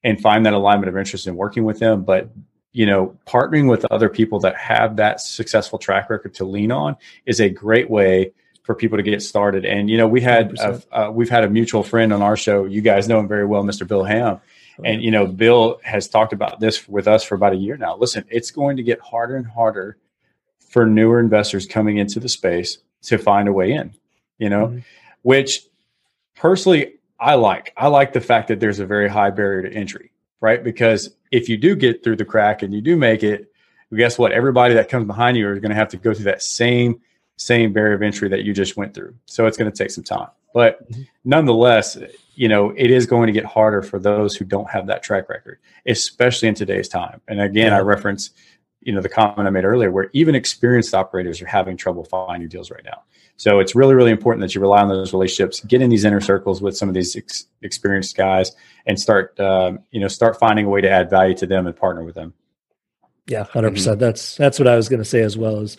[0.03, 2.03] and find that alignment of interest in working with them.
[2.03, 2.31] But,
[2.71, 6.97] you know, partnering with other people that have that successful track record to lean on
[7.27, 8.33] is a great way
[8.65, 9.63] for people to get started.
[9.63, 12.65] And you know, we had a, uh, we've had a mutual friend on our show.
[12.65, 13.87] You guys know him very well, Mr.
[13.87, 14.41] Bill Ham.
[14.83, 17.95] And you know, Bill has talked about this with us for about a year now.
[17.95, 19.97] Listen, it's going to get harder and harder
[20.59, 23.93] for newer investors coming into the space to find a way in.
[24.37, 24.83] You know, Mhm.
[25.21, 25.61] which
[26.35, 27.71] personally I like.
[27.77, 30.11] I like the fact that there's a very high barrier to entry,
[30.41, 30.61] right?
[30.61, 33.49] Because if you do get through the crack and you do make it,
[33.95, 34.33] guess what?
[34.33, 36.99] Everybody that comes behind you are going to have to go through that same
[37.37, 39.13] same barrier of entry that you just went through.
[39.25, 40.29] So it's going to take some time.
[40.53, 41.07] But Mhm.
[41.25, 41.97] nonetheless,
[42.35, 45.29] you know, it is going to get harder for those who don't have that track
[45.29, 47.21] record, especially in today's time.
[47.27, 48.31] And again, I reference,
[48.81, 52.49] you know, the comment I made earlier where even experienced operators are having trouble finding
[52.49, 53.03] deals right now.
[53.37, 56.21] So it's really, really important that you rely on those relationships, get in these inner
[56.21, 60.65] circles with some of these ex- experienced guys, and start, um, you know, start finding
[60.65, 62.33] a way to add value to them and partner with them.
[63.27, 63.99] Yeah, 100 percent.
[63.99, 65.59] That's that's what I was going to say as well.
[65.59, 65.77] as,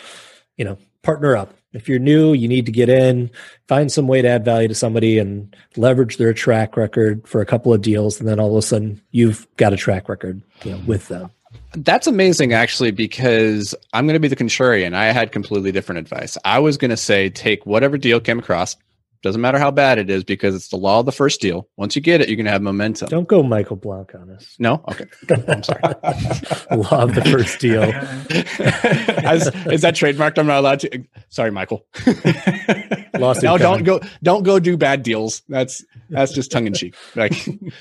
[0.57, 1.55] you know partner up.
[1.73, 3.31] If you're new, you need to get in,
[3.69, 7.47] find some way to add value to somebody, and leverage their track record for a
[7.47, 10.73] couple of deals, and then all of a sudden you've got a track record, you
[10.73, 11.31] know, with them.
[11.77, 14.95] That's amazing, actually, because I'm going to be the contrarian.
[14.95, 16.37] I had completely different advice.
[16.45, 18.77] I was going to say take whatever deal came across.
[19.23, 21.69] Doesn't matter how bad it is because it's the law of the first deal.
[21.77, 23.09] Once you get it, you're going to have momentum.
[23.09, 24.55] Don't go Michael Blank on us.
[24.59, 25.07] No, okay.
[25.49, 25.81] I'm sorry.
[26.71, 27.83] Love the first deal.
[29.27, 30.39] As- is that trademarked?
[30.39, 31.05] I'm not allowed to.
[31.29, 31.87] Sorry, Michael.
[33.19, 34.01] Lawsuit no, don't go.
[34.23, 35.43] Don't go do bad deals.
[35.49, 36.95] That's that's just tongue in cheek.
[37.15, 37.33] Like,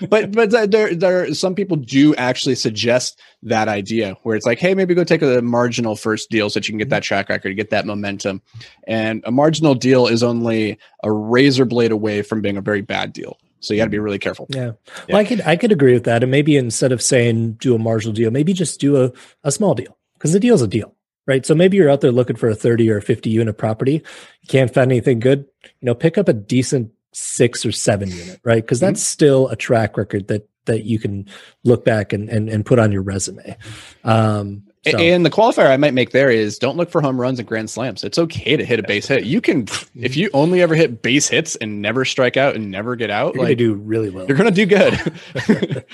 [0.10, 4.74] but but there there some people do actually suggest that idea where it's like, hey,
[4.74, 7.08] maybe go take a marginal first deal so that you can get that mm-hmm.
[7.08, 8.42] track record, get that momentum,
[8.88, 13.14] and a marginal deal is only a razor blade away from being a very bad
[13.14, 13.38] deal.
[13.60, 14.04] So you got to be mm-hmm.
[14.04, 14.48] really careful.
[14.50, 14.72] Yeah.
[15.08, 17.80] Well, I could I could agree with that, and maybe instead of saying do a
[17.80, 19.12] marginal deal, maybe just do a,
[19.44, 20.96] a small deal because the deal's a deal,
[21.28, 21.46] right?
[21.46, 23.94] So maybe you're out there looking for a 30 or 50 unit property,
[24.42, 28.40] you can't find anything good, you know, pick up a decent six or seven unit,
[28.44, 28.64] right?
[28.64, 28.88] Because mm-hmm.
[28.88, 31.28] that's still a track record that that you can
[31.64, 33.58] look back and and, and put on your resume.
[34.04, 37.40] Um, so- And the qualifier I might make there is don't look for home runs
[37.40, 38.04] and grand slams.
[38.04, 39.24] It's okay to hit a base hit.
[39.26, 42.96] You can, if you only ever hit base hits and never strike out and never
[42.96, 44.28] get out, you're gonna like do really well.
[44.28, 44.94] you're gonna do good.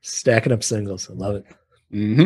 [0.00, 1.44] Stacking up singles, I love it.
[1.90, 2.24] hmm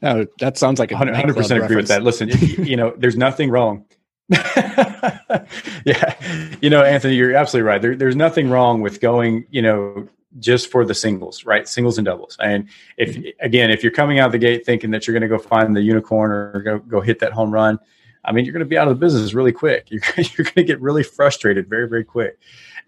[0.00, 2.02] No, that sounds like a 100 percent agree with that.
[2.02, 3.84] Listen, you, you know, there's nothing wrong.
[4.30, 6.14] yeah,
[6.60, 7.82] you know, Anthony, you're absolutely right.
[7.82, 10.08] There, there's nothing wrong with going, you know,
[10.38, 11.68] just for the singles, right?
[11.68, 12.36] Singles and doubles.
[12.40, 15.28] And if again, if you're coming out of the gate thinking that you're going to
[15.28, 17.78] go find the unicorn or go go hit that home run,
[18.24, 19.86] I mean, you're going to be out of the business really quick.
[19.90, 22.38] You're you're going to get really frustrated very very quick.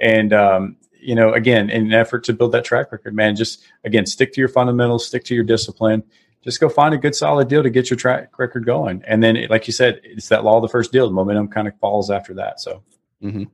[0.00, 3.64] And um, you know, again, in an effort to build that track record, man, just
[3.84, 6.02] again stick to your fundamentals, stick to your discipline
[6.42, 9.02] just go find a good solid deal to get your track record going.
[9.06, 11.06] And then, like you said, it's that law of the first deal.
[11.06, 12.60] The momentum kind of falls after that.
[12.60, 12.82] So,
[13.24, 13.44] Mm-hmm.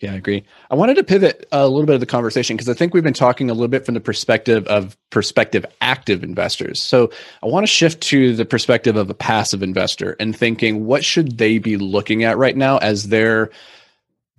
[0.00, 0.44] Yeah, I agree.
[0.70, 3.14] I wanted to pivot a little bit of the conversation because I think we've been
[3.14, 6.80] talking a little bit from the perspective of prospective active investors.
[6.80, 7.10] So
[7.42, 11.38] I want to shift to the perspective of a passive investor and thinking what should
[11.38, 13.50] they be looking at right now as they're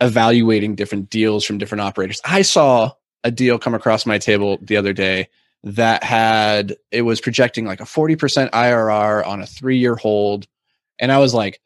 [0.02, 2.22] evaluating different deals from different operators.
[2.24, 2.92] I saw
[3.24, 5.28] a deal come across my table the other day
[5.64, 10.48] that had it was projecting like a 40% IRR on a 3-year hold
[11.00, 11.60] and I was like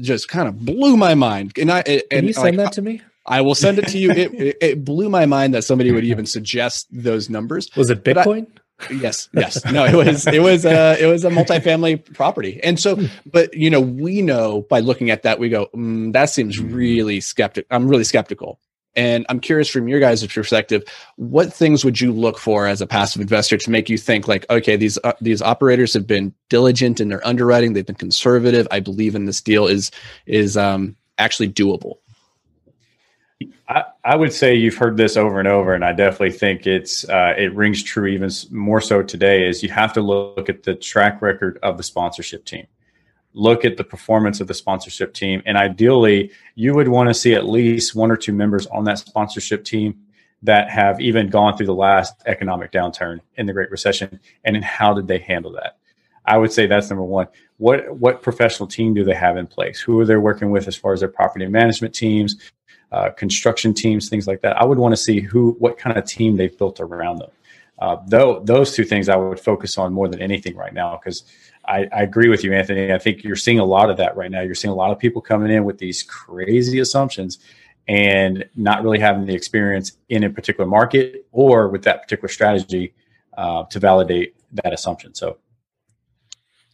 [0.00, 1.52] just kind of blew my mind.
[1.58, 3.02] And I and Can you send like, that to me?
[3.24, 4.10] I will send it to you.
[4.16, 7.70] It, it, blew my mind that somebody would even suggest those numbers.
[7.76, 8.46] Was it Bitcoin?
[8.78, 9.64] I, yes, yes.
[9.66, 13.06] No, it was it was a it was a multifamily property, and so, hmm.
[13.24, 17.20] but you know, we know by looking at that, we go, mm, that seems really
[17.20, 17.66] skeptic.
[17.70, 18.58] I'm really skeptical.
[18.96, 20.82] And I'm curious from your guys' perspective,
[21.16, 24.46] what things would you look for as a passive investor to make you think like,
[24.48, 28.66] okay, these uh, these operators have been diligent in their underwriting, they've been conservative.
[28.70, 29.90] I believe in this deal is
[30.24, 31.98] is um, actually doable.
[33.68, 37.06] I, I, would say you've heard this over and over, and I definitely think it's
[37.08, 39.46] uh, it rings true even more so today.
[39.46, 42.66] Is you have to look at the track record of the sponsorship team
[43.36, 45.42] look at the performance of the sponsorship team.
[45.44, 48.98] And ideally, you would want to see at least one or two members on that
[48.98, 49.94] sponsorship team
[50.42, 54.18] that have even gone through the last economic downturn in the Great Recession.
[54.44, 55.76] And how did they handle that?
[56.24, 57.28] I would say that's number one.
[57.58, 59.80] What what professional team do they have in place?
[59.80, 62.36] Who are they working with as far as their property management teams,
[62.90, 64.60] uh, construction teams, things like that?
[64.60, 67.30] I would want to see who what kind of team they've built around them.
[67.78, 71.24] Uh, though those two things I would focus on more than anything right now because
[71.68, 72.92] I, I, agree with you, Anthony.
[72.92, 74.40] I think you're seeing a lot of that right now.
[74.40, 77.38] You're seeing a lot of people coming in with these crazy assumptions
[77.88, 82.94] and not really having the experience in a particular market or with that particular strategy
[83.36, 85.14] uh, to validate that assumption.
[85.14, 85.38] So,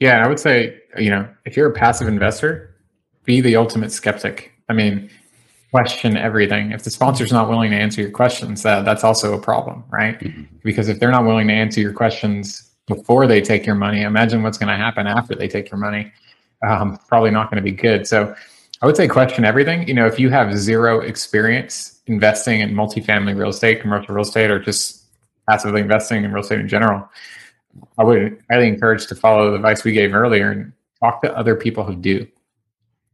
[0.01, 2.75] yeah, I would say, you know, if you're a passive investor,
[3.25, 4.53] be the ultimate skeptic.
[4.69, 5.11] I mean,
[5.71, 6.73] question everything.
[6.73, 10.19] If the sponsor's not willing to answer your questions, that, that's also a problem, right?
[10.19, 10.57] Mm-hmm.
[10.63, 14.03] Because if they're not willing to answer your questions before they take your money.
[14.03, 16.13] Imagine what's going to happen after they take your money.
[16.67, 18.07] Um, probably not going to be good.
[18.07, 18.35] So
[18.81, 19.87] I would say question everything.
[19.87, 24.51] You know, if you have zero experience investing in multifamily real estate, commercial real estate,
[24.51, 25.05] or just
[25.49, 27.09] passively investing in real estate in general,
[27.99, 31.57] I would highly encourage to follow the advice we gave earlier and talk to other
[31.57, 32.27] people who do.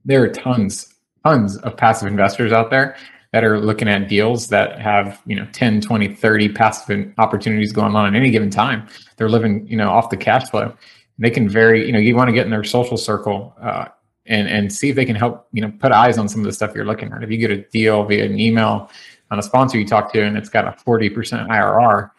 [0.04, 0.94] There are tons,
[1.24, 2.96] tons of passive investors out there
[3.32, 7.94] that are looking at deals that have you know 10 20 30 passive opportunities going
[7.94, 10.74] on at any given time they're living you know off the cash flow.
[11.18, 13.86] They can very you know you want to get in their social circle uh,
[14.26, 16.52] and and see if they can help you know put eyes on some of the
[16.52, 17.22] stuff you're looking at.
[17.22, 18.90] If you get a deal via an email
[19.30, 22.10] on a sponsor you talk to and it's got a 40% irr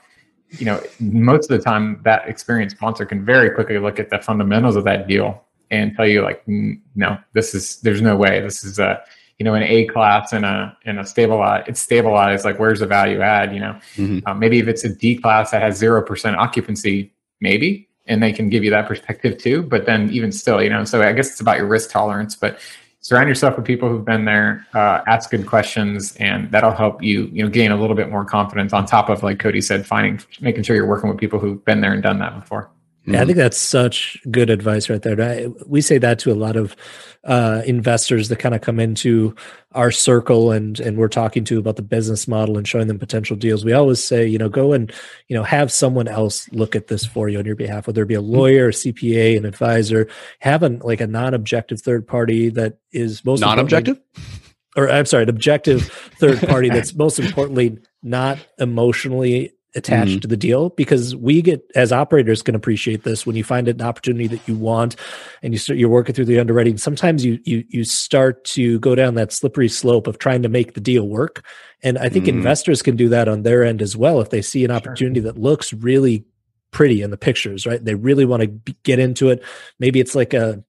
[0.51, 4.19] you know most of the time that experienced sponsor can very quickly look at the
[4.19, 8.41] fundamentals of that deal and tell you like no this is there's no way.
[8.41, 9.01] This is a
[9.39, 12.85] you know an A class and a and a stabilized it's stabilized like where's the
[12.85, 14.19] value add you know mm-hmm.
[14.27, 17.11] um, maybe if it's a D class that has zero percent occupancy
[17.41, 20.83] maybe and they can give you that perspective too but then even still you know
[20.83, 22.59] so I guess it's about your risk tolerance but
[23.01, 27.29] surround yourself with people who've been there uh, ask good questions and that'll help you
[27.31, 30.19] you know gain a little bit more confidence on top of like Cody said finding
[30.41, 32.69] making sure you're working with people who've been there and done that before.
[33.13, 35.49] Yeah, I think that's such good advice right there.
[35.65, 36.75] We say that to a lot of
[37.23, 39.35] uh, investors that kind of come into
[39.73, 43.35] our circle and and we're talking to about the business model and showing them potential
[43.35, 43.65] deals.
[43.65, 44.91] We always say, you know, go and
[45.27, 48.07] you know have someone else look at this for you on your behalf, whether it
[48.07, 48.33] be a mm-hmm.
[48.33, 50.07] lawyer, a CPA, an advisor.
[50.39, 53.99] Have an like a non-objective third party that is most non-objective.
[54.75, 55.87] Or I'm sorry, an objective
[56.19, 60.19] third party that's most importantly not emotionally attached mm-hmm.
[60.19, 63.81] to the deal because we get as operators can appreciate this when you find an
[63.81, 64.95] opportunity that you want
[65.43, 68.95] and you start you're working through the underwriting sometimes you you you start to go
[68.95, 71.45] down that slippery slope of trying to make the deal work
[71.83, 72.37] and i think mm-hmm.
[72.37, 75.31] investors can do that on their end as well if they see an opportunity sure.
[75.31, 76.25] that looks really
[76.71, 79.43] pretty in the pictures right they really want to get into it
[79.79, 80.63] maybe it's like a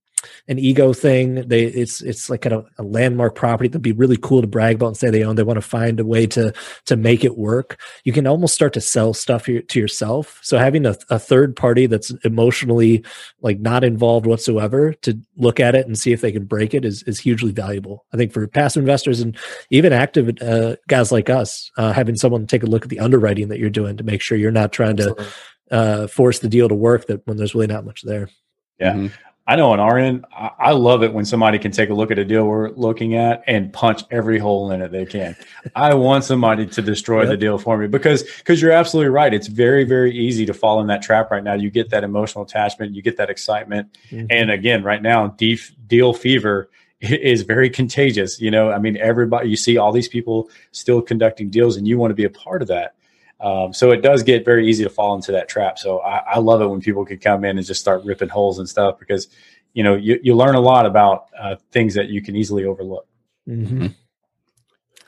[0.48, 1.46] an ego thing.
[1.48, 4.76] They it's it's like kind of a landmark property that'd be really cool to brag
[4.76, 5.36] about and say they own.
[5.36, 6.52] They want to find a way to
[6.86, 7.80] to make it work.
[8.04, 10.38] You can almost start to sell stuff to yourself.
[10.42, 13.04] So having a, a third party that's emotionally
[13.40, 16.84] like not involved whatsoever to look at it and see if they can break it
[16.84, 18.04] is is hugely valuable.
[18.12, 19.36] I think for passive investors and
[19.70, 23.48] even active uh, guys like us, uh, having someone take a look at the underwriting
[23.48, 25.26] that you're doing to make sure you're not trying to
[25.70, 28.28] uh, force the deal to work that when there's really not much there.
[28.78, 28.94] Yeah.
[28.94, 29.29] Mm-hmm.
[29.50, 32.20] I know on our end, I love it when somebody can take a look at
[32.20, 35.34] a deal we're looking at and punch every hole in it they can.
[35.74, 37.30] I want somebody to destroy yep.
[37.30, 39.34] the deal for me because because you're absolutely right.
[39.34, 41.54] It's very very easy to fall in that trap right now.
[41.54, 44.26] You get that emotional attachment, you get that excitement, mm-hmm.
[44.30, 45.34] and again, right now,
[45.88, 46.70] deal fever
[47.00, 48.40] is very contagious.
[48.40, 51.98] You know, I mean, everybody, you see all these people still conducting deals, and you
[51.98, 52.94] want to be a part of that.
[53.40, 55.78] Um, so it does get very easy to fall into that trap.
[55.78, 58.58] So I, I, love it when people can come in and just start ripping holes
[58.58, 59.28] and stuff because
[59.72, 63.06] you know you, you learn a lot about uh, things that you can easily overlook.
[63.48, 63.86] Mm-hmm.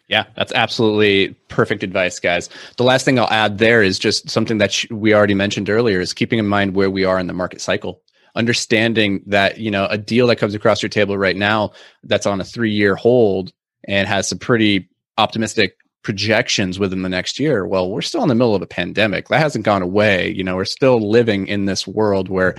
[0.09, 2.49] Yeah, that's absolutely perfect advice, guys.
[2.77, 6.13] The last thing I'll add there is just something that we already mentioned earlier is
[6.13, 8.03] keeping in mind where we are in the market cycle
[8.35, 11.71] understanding that you know a deal that comes across your table right now
[12.05, 13.53] that's on a three year hold
[13.87, 18.35] and has some pretty optimistic projections within the next year well we're still in the
[18.35, 21.87] middle of a pandemic that hasn't gone away you know we're still living in this
[21.87, 22.55] world where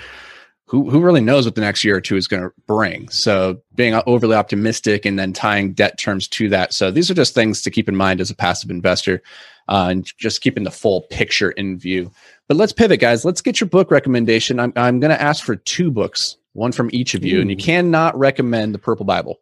[0.65, 3.61] who, who really knows what the next year or two is going to bring so
[3.75, 7.61] being overly optimistic and then tying debt terms to that so these are just things
[7.61, 9.21] to keep in mind as a passive investor
[9.69, 12.11] uh, and just keeping the full picture in view
[12.47, 13.23] but let's pivot, guys.
[13.23, 14.59] Let's get your book recommendation.
[14.59, 17.41] I'm, I'm going to ask for two books, one from each of you, Ooh.
[17.41, 19.39] and you cannot recommend the Purple Bible.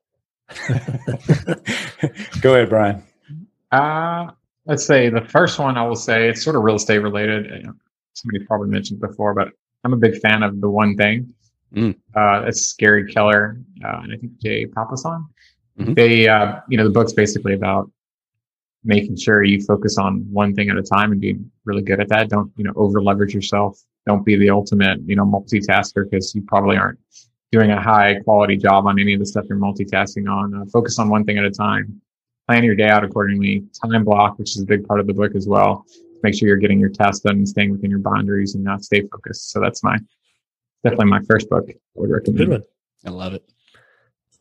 [2.42, 3.04] Go ahead, Brian.
[3.72, 4.32] Uh,
[4.66, 7.66] let's say the first one I will say it's sort of real estate related.
[8.14, 9.50] Somebody probably mentioned before, but
[9.84, 11.34] I'm a big fan of the one thing.
[11.76, 11.96] Mm.
[12.16, 15.26] Uh, it's Gary Keller uh, and I think Jay Papasan.
[15.80, 15.94] Mm-hmm.
[15.94, 17.90] They, uh, you know, the book's basically about
[18.84, 22.10] making sure you focus on one thing at a time and being really good at
[22.10, 22.30] that.
[22.30, 23.80] Don't, you know, over leverage yourself.
[24.06, 27.00] Don't be the ultimate, you know, multitasker because you probably aren't
[27.52, 30.54] doing a high quality job on any of the stuff you're multitasking on.
[30.56, 32.02] Uh, focus on one thing at a time.
[32.52, 33.64] Plan your day out accordingly.
[33.82, 35.86] Time block, which is a big part of the book as well.
[36.22, 39.04] Make sure you're getting your tasks done and staying within your boundaries and not stay
[39.08, 39.52] focused.
[39.52, 39.98] So that's my
[40.84, 41.64] definitely my first book.
[41.70, 42.38] I would recommend.
[42.38, 42.64] Good one.
[43.06, 43.50] I love it.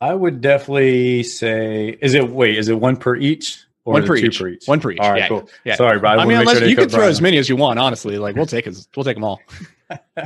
[0.01, 3.65] I would definitely say, is it wait, is it one per each?
[3.85, 4.43] one per each.
[4.43, 4.67] each.
[4.67, 4.99] One per each.
[4.99, 5.49] All right, yeah, cool.
[5.63, 5.77] Yeah.
[5.77, 6.19] Sorry, Brian.
[6.19, 7.11] I, I mean, unless sure you can throw Brian.
[7.11, 7.79] as many as you want.
[7.79, 9.41] Honestly, like we'll take as we'll take them all.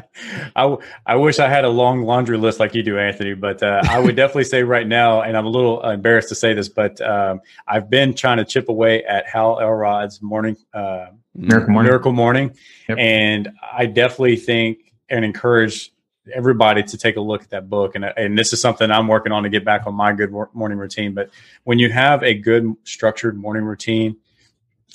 [0.57, 3.35] I, I wish I had a long laundry list like you do, Anthony.
[3.35, 6.55] But uh, I would definitely say right now, and I'm a little embarrassed to say
[6.55, 11.71] this, but um, I've been trying to chip away at Hal Elrod's morning uh, Miracle
[11.71, 12.57] Morning, Miracle morning
[12.89, 12.99] yep.
[12.99, 15.93] and I definitely think and encourage
[16.33, 17.97] everybody to take a look at that book.
[17.97, 20.79] And, and this is something I'm working on to get back on my good morning
[20.79, 21.13] routine.
[21.13, 21.31] But
[21.65, 24.17] when you have a good structured morning routine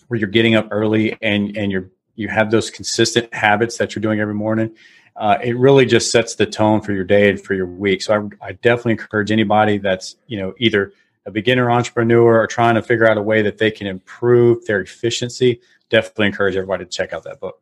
[0.07, 1.89] where you're getting up early and, and you're,
[2.19, 4.75] you have those consistent habits that you're doing every morning,
[5.15, 8.01] uh, it really just sets the tone for your day and for your week.
[8.01, 10.91] So I, I definitely encourage anybody that's, you know, either
[11.25, 14.81] a beginner entrepreneur or trying to figure out a way that they can improve their
[14.81, 17.61] efficiency, definitely encourage everybody to check out that book.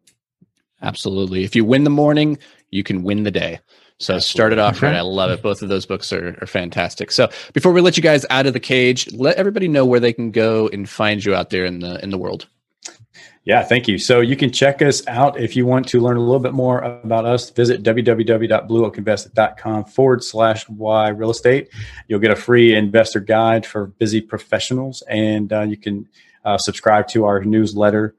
[0.81, 1.43] Absolutely.
[1.43, 2.37] If you win the morning,
[2.71, 3.59] you can win the day.
[3.99, 4.21] So Absolutely.
[4.21, 4.95] start it off right.
[4.95, 5.41] I love it.
[5.41, 7.11] Both of those books are, are fantastic.
[7.11, 10.13] So before we let you guys out of the cage, let everybody know where they
[10.13, 12.47] can go and find you out there in the in the world.
[13.47, 13.97] Yeah, thank you.
[13.97, 16.79] So you can check us out if you want to learn a little bit more
[16.79, 17.49] about us.
[17.49, 21.69] Visit www.blueoakinvest.com forward slash Y real estate.
[22.09, 26.09] You'll get a free investor guide for busy professionals, and uh, you can
[26.43, 28.15] uh, subscribe to our newsletter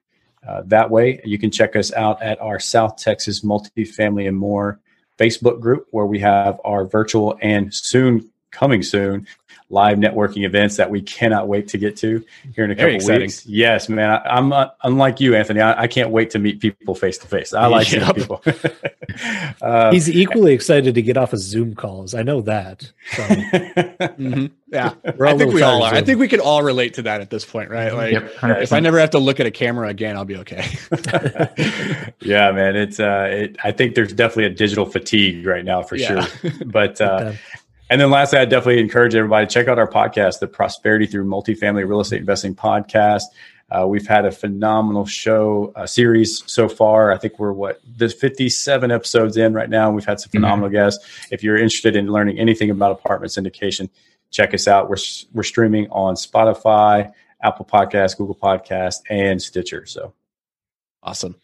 [0.49, 1.21] uh, that way.
[1.23, 4.81] You can check us out at our South Texas Multifamily and More
[5.19, 9.27] Facebook group, where we have our virtual and soon coming soon
[9.71, 13.45] live networking events that we cannot wait to get to here in a couple weeks.
[13.45, 14.11] Yes, man.
[14.11, 15.61] I, am uh, unlike you, Anthony.
[15.61, 17.53] I, I, can't wait to meet people face to face.
[17.53, 18.03] I like yep.
[18.03, 18.43] seeing people.
[19.63, 22.15] uh, He's equally excited to get off of Zoom calls.
[22.15, 22.91] I know that.
[23.13, 23.23] So.
[23.25, 24.47] mm-hmm.
[24.71, 25.95] Yeah, I think we all are.
[25.95, 27.95] I think we could all relate to that at this point, right?
[27.95, 30.69] Like, yep, if I never have to look at a camera again, I'll be okay.
[32.21, 32.77] yeah, man.
[32.77, 36.27] It's uh, it, I think there's definitely a digital fatigue right now for yeah.
[36.27, 36.53] sure.
[36.67, 37.33] But uh,
[37.91, 41.25] and then lastly, I definitely encourage everybody to check out our podcast, the Prosperity Through
[41.25, 43.25] Multifamily Real Estate Investing podcast.
[43.71, 47.13] Uh, we've had a phenomenal show uh, series so far.
[47.13, 49.91] I think we're what the 57 episodes in right now.
[49.91, 50.39] We've had some mm-hmm.
[50.39, 50.77] phenomenal mm-hmm.
[50.77, 51.29] guests.
[51.31, 53.91] If you're interested in learning anything about apartment syndication,
[54.31, 54.89] check us out.
[54.89, 54.97] We're
[55.35, 57.13] we're streaming on Spotify,
[57.43, 59.85] Apple Podcast, Google Podcast, and Stitcher.
[59.85, 60.15] So
[61.03, 61.37] awesome.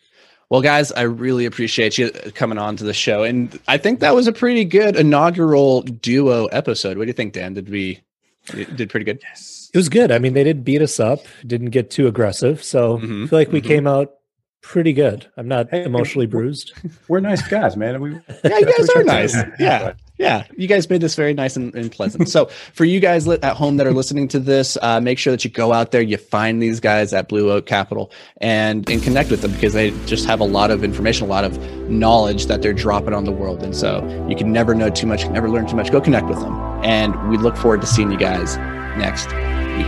[0.51, 4.15] Well, guys, I really appreciate you coming on to the show, and I think that
[4.15, 6.99] was a pretty good inaugural duo episode.
[6.99, 7.55] What do you think, Dan?
[7.55, 8.01] Did we
[8.47, 9.21] did pretty good?
[9.23, 10.13] Yes, it was good.
[10.13, 13.25] I mean, they didn't beat us up, didn't get too aggressive, so mm-hmm.
[13.25, 13.69] I feel like we mm-hmm.
[13.69, 14.15] came out
[14.61, 15.27] pretty good.
[15.37, 16.73] I'm not hey, emotionally bruised.
[17.09, 18.01] We're nice guys, man.
[18.01, 18.13] We
[18.45, 19.37] yeah, you guys are nice.
[19.59, 22.29] Yeah, yeah, you guys made this very nice and, and pleasant.
[22.29, 25.45] so for you guys at home that are listening to this, uh, make sure that
[25.45, 29.31] you go out there, you find these guys at Blue Oak Capital, and and connect
[29.31, 31.59] with them because they just have a lot of information, a lot of
[31.91, 33.63] knowledge that they're dropping on the world.
[33.63, 35.91] And so you can never know too much, can never learn too much.
[35.91, 36.55] Go connect with them,
[36.85, 38.57] and we look forward to seeing you guys
[38.97, 39.87] next week.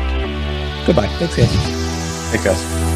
[0.87, 1.09] Goodbye.
[1.18, 1.51] Thanks, guys.
[2.31, 2.95] Thanks, guys.